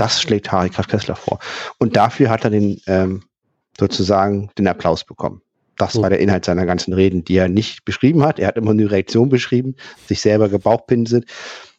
[0.00, 1.40] Das schlägt Harry Kraft Kessler vor.
[1.78, 3.22] Und dafür hat er den ähm,
[3.78, 5.42] sozusagen den Applaus bekommen.
[5.76, 8.38] Das war der Inhalt seiner ganzen Reden, die er nicht beschrieben hat.
[8.38, 9.76] Er hat immer eine Reaktion beschrieben,
[10.06, 11.26] sich selber gebauchpinselt.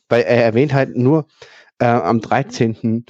[0.08, 1.26] Weil er erwähnt halt nur
[1.80, 3.06] äh, am 13.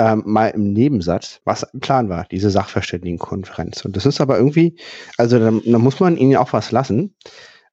[0.00, 3.84] Ähm, mal im Nebensatz, was ein Plan war, diese Sachverständigenkonferenz.
[3.84, 4.76] Und das ist aber irgendwie,
[5.18, 7.14] also da, da muss man ihnen auch was lassen.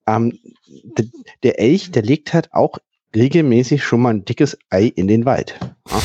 [0.06, 1.06] Ähm, der,
[1.42, 2.78] der Elch, der legt halt auch
[3.16, 5.60] regelmäßig schon mal ein dickes Ei in den Wald.
[5.90, 6.02] Ja.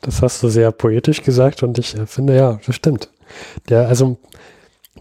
[0.00, 3.10] Das hast du sehr poetisch gesagt und ich äh, finde, ja, das stimmt.
[3.68, 4.18] Der, also,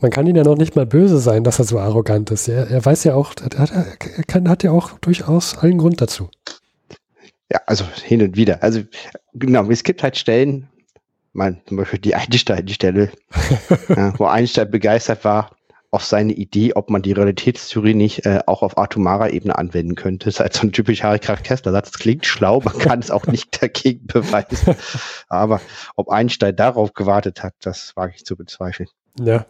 [0.01, 2.47] man kann ihn ja noch nicht mal böse sein, dass er so arrogant ist.
[2.47, 6.01] Er, er weiß ja auch, er hat, er kann, hat ja auch durchaus allen Grund
[6.01, 6.29] dazu.
[7.51, 8.63] Ja, also hin und wieder.
[8.63, 8.81] Also,
[9.33, 10.67] genau, es gibt halt Stellen,
[11.33, 13.11] mal zum Beispiel die Einstein-Stelle,
[13.89, 15.54] ja, wo Einstein begeistert war,
[15.95, 20.25] auf seine Idee, ob man die Realitätstheorie nicht äh, auch auf atomarer Ebene anwenden könnte.
[20.25, 21.93] Das ist halt so ein typisch Harry Kraft-Kessler-Satz.
[21.93, 24.75] Klingt schlau, man kann es auch nicht dagegen beweisen.
[25.29, 25.61] Aber
[25.95, 28.89] ob Einstein darauf gewartet hat, das wage ich zu bezweifeln.
[29.19, 29.45] Ja.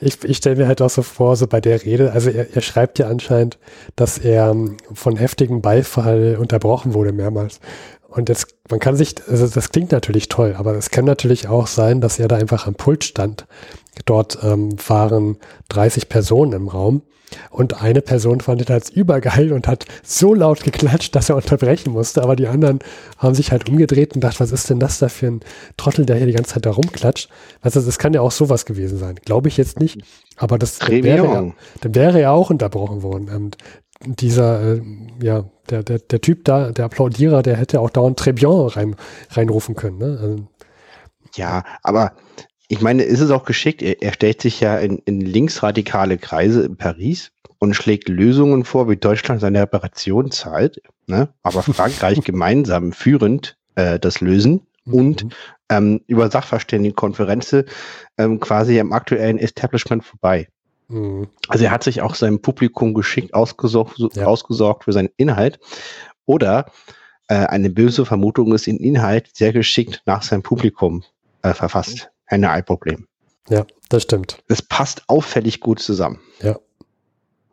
[0.00, 2.62] Ich, ich stelle mir halt auch so vor, so bei der Rede, also er, er
[2.62, 3.58] schreibt ja anscheinend,
[3.94, 7.60] dass er ähm, von heftigem Beifall unterbrochen wurde mehrmals.
[8.08, 11.66] Und jetzt, man kann sich, also das klingt natürlich toll, aber es kann natürlich auch
[11.66, 13.46] sein, dass er da einfach am Pult stand.
[14.04, 15.36] Dort ähm, waren
[15.68, 17.02] 30 Personen im Raum
[17.50, 21.92] und eine Person fand es als übergeil und hat so laut geklatscht, dass er unterbrechen
[21.92, 22.22] musste.
[22.22, 22.80] Aber die anderen
[23.18, 25.40] haben sich halt umgedreht und dachten, was ist denn das da für ein
[25.76, 27.28] Trottel, der hier die ganze Zeit da rumklatscht?
[27.60, 29.16] Also das kann ja auch sowas gewesen sein.
[29.24, 30.00] Glaube ich jetzt nicht.
[30.36, 33.28] Aber das wäre ja, dann wäre ja auch unterbrochen worden.
[33.28, 33.56] Und
[34.04, 34.82] dieser, äh,
[35.22, 38.96] ja, der, der, der Typ da, der Applaudierer, der hätte auch dauernd Trebian rein,
[39.30, 39.98] reinrufen können.
[39.98, 40.18] Ne?
[40.20, 40.48] Also,
[41.34, 42.12] ja, aber
[42.68, 43.82] ich meine, ist es auch geschickt?
[43.82, 48.88] Er, er stellt sich ja in, in linksradikale Kreise in Paris und schlägt Lösungen vor,
[48.88, 51.28] wie Deutschland seine Reparation zahlt, ne?
[51.42, 55.30] aber Frankreich gemeinsam führend äh, das lösen und mhm.
[55.68, 57.64] ähm, über Sachverständigenkonferenzen
[58.16, 60.48] ähm, quasi am aktuellen Establishment vorbei.
[60.90, 61.28] Mhm.
[61.48, 64.26] Also er hat sich auch seinem Publikum geschickt ausgesorgt, ja.
[64.26, 65.58] ausgesorgt für seinen Inhalt.
[66.26, 66.66] Oder
[67.28, 71.04] äh, eine böse Vermutung ist, den Inhalt sehr geschickt nach seinem Publikum
[71.42, 72.10] äh, verfasst.
[72.26, 73.06] Ein Ei-Problem.
[73.48, 74.38] Ja, das stimmt.
[74.48, 76.20] Es passt auffällig gut zusammen.
[76.42, 76.58] Ja.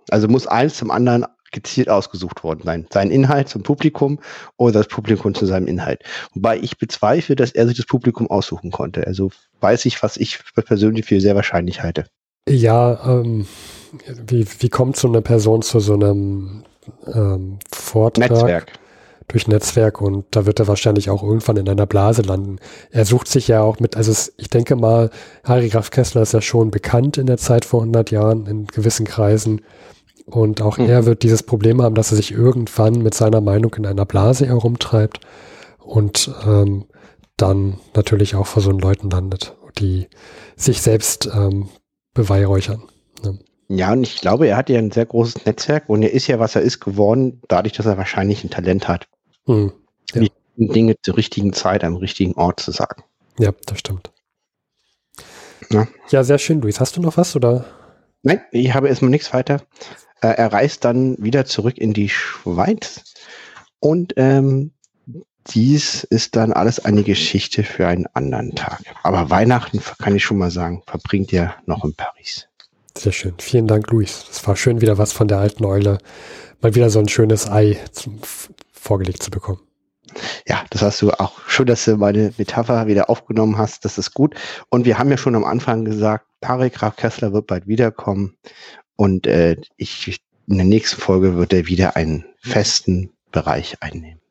[0.10, 2.88] Also muss eins zum anderen gezielt ausgesucht worden sein.
[2.92, 4.20] Sein Inhalt zum Publikum
[4.58, 6.04] oder das Publikum zu seinem Inhalt.
[6.34, 9.08] Wobei ich bezweifle, dass er sich das Publikum aussuchen konnte.
[9.08, 9.32] Also
[9.62, 12.06] weiß ich, was ich persönlich für sehr wahrscheinlich halte.
[12.48, 13.46] Ja, ähm,
[14.28, 16.64] wie, wie kommt so eine Person zu so einem
[17.14, 18.32] ähm, Vortrag?
[18.32, 18.74] Netzwerk.
[19.30, 22.60] Durch Netzwerk und da wird er wahrscheinlich auch irgendwann in einer Blase landen.
[22.92, 25.10] Er sucht sich ja auch mit, also es, ich denke mal,
[25.44, 29.06] Harry Graf Kessler ist ja schon bekannt in der Zeit vor 100 Jahren in gewissen
[29.06, 29.62] Kreisen.
[30.26, 30.90] Und auch mhm.
[30.90, 34.46] er wird dieses Problem haben, dass er sich irgendwann mit seiner Meinung in einer Blase
[34.46, 35.20] herumtreibt
[35.80, 36.86] und ähm,
[37.36, 40.08] dann natürlich auch vor so einen Leuten landet, die
[40.56, 41.68] sich selbst ähm,
[42.18, 42.84] beweihräuchern.
[43.24, 43.40] Ne?
[43.70, 46.40] Ja, und ich glaube, er hat ja ein sehr großes Netzwerk und er ist ja,
[46.40, 49.08] was er ist, geworden, dadurch, dass er wahrscheinlich ein Talent hat.
[49.46, 49.72] Hm,
[50.14, 50.22] ja.
[50.22, 50.32] Die
[50.68, 53.04] Dinge zur richtigen Zeit am richtigen Ort zu sagen.
[53.38, 54.12] Ja, das stimmt.
[55.70, 56.80] Ja, ja sehr schön, Luis.
[56.80, 57.66] Hast du noch was oder?
[58.24, 59.62] Nein, ich habe erstmal nichts weiter.
[60.22, 63.04] Äh, er reist dann wieder zurück in die Schweiz
[63.80, 64.72] und ähm,
[65.54, 68.82] dies ist dann alles eine Geschichte für einen anderen Tag.
[69.04, 72.48] Aber Weihnachten, kann ich schon mal sagen, verbringt ihr noch in Paris.
[72.98, 73.36] Sehr schön.
[73.38, 74.26] Vielen Dank, Luis.
[74.32, 76.00] Es war schön, wieder was von der alten Eule,
[76.62, 78.20] mal wieder so ein schönes Ei zum,
[78.72, 79.62] vorgelegt zu bekommen.
[80.48, 83.86] Ja, das hast du auch schön, dass du meine Metapher wieder aufgenommen hast.
[83.86, 84.36] Das ist gut.
[84.70, 88.36] Und wir haben ja schon am Anfang gesagt, Tarek Graf Kessler wird bald wiederkommen.
[88.96, 94.22] Und äh, ich, in der nächsten Folge wird er wieder einen festen Bereich einnehmen.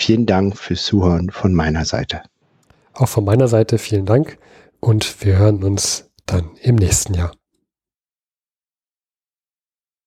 [0.00, 2.22] Vielen Dank fürs Zuhören von meiner Seite.
[2.94, 4.38] Auch von meiner Seite vielen Dank
[4.78, 7.32] und wir hören uns dann im nächsten Jahr.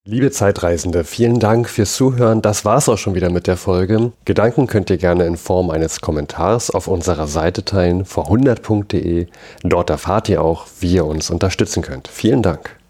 [0.05, 2.41] Liebe Zeitreisende, vielen Dank fürs Zuhören.
[2.41, 4.13] Das war's auch schon wieder mit der Folge.
[4.23, 9.27] Gedanken könnt ihr gerne in Form eines Kommentars auf unserer Seite teilen, vor100.de.
[9.63, 12.07] Dort erfahrt ihr auch, wie ihr uns unterstützen könnt.
[12.07, 12.80] Vielen Dank.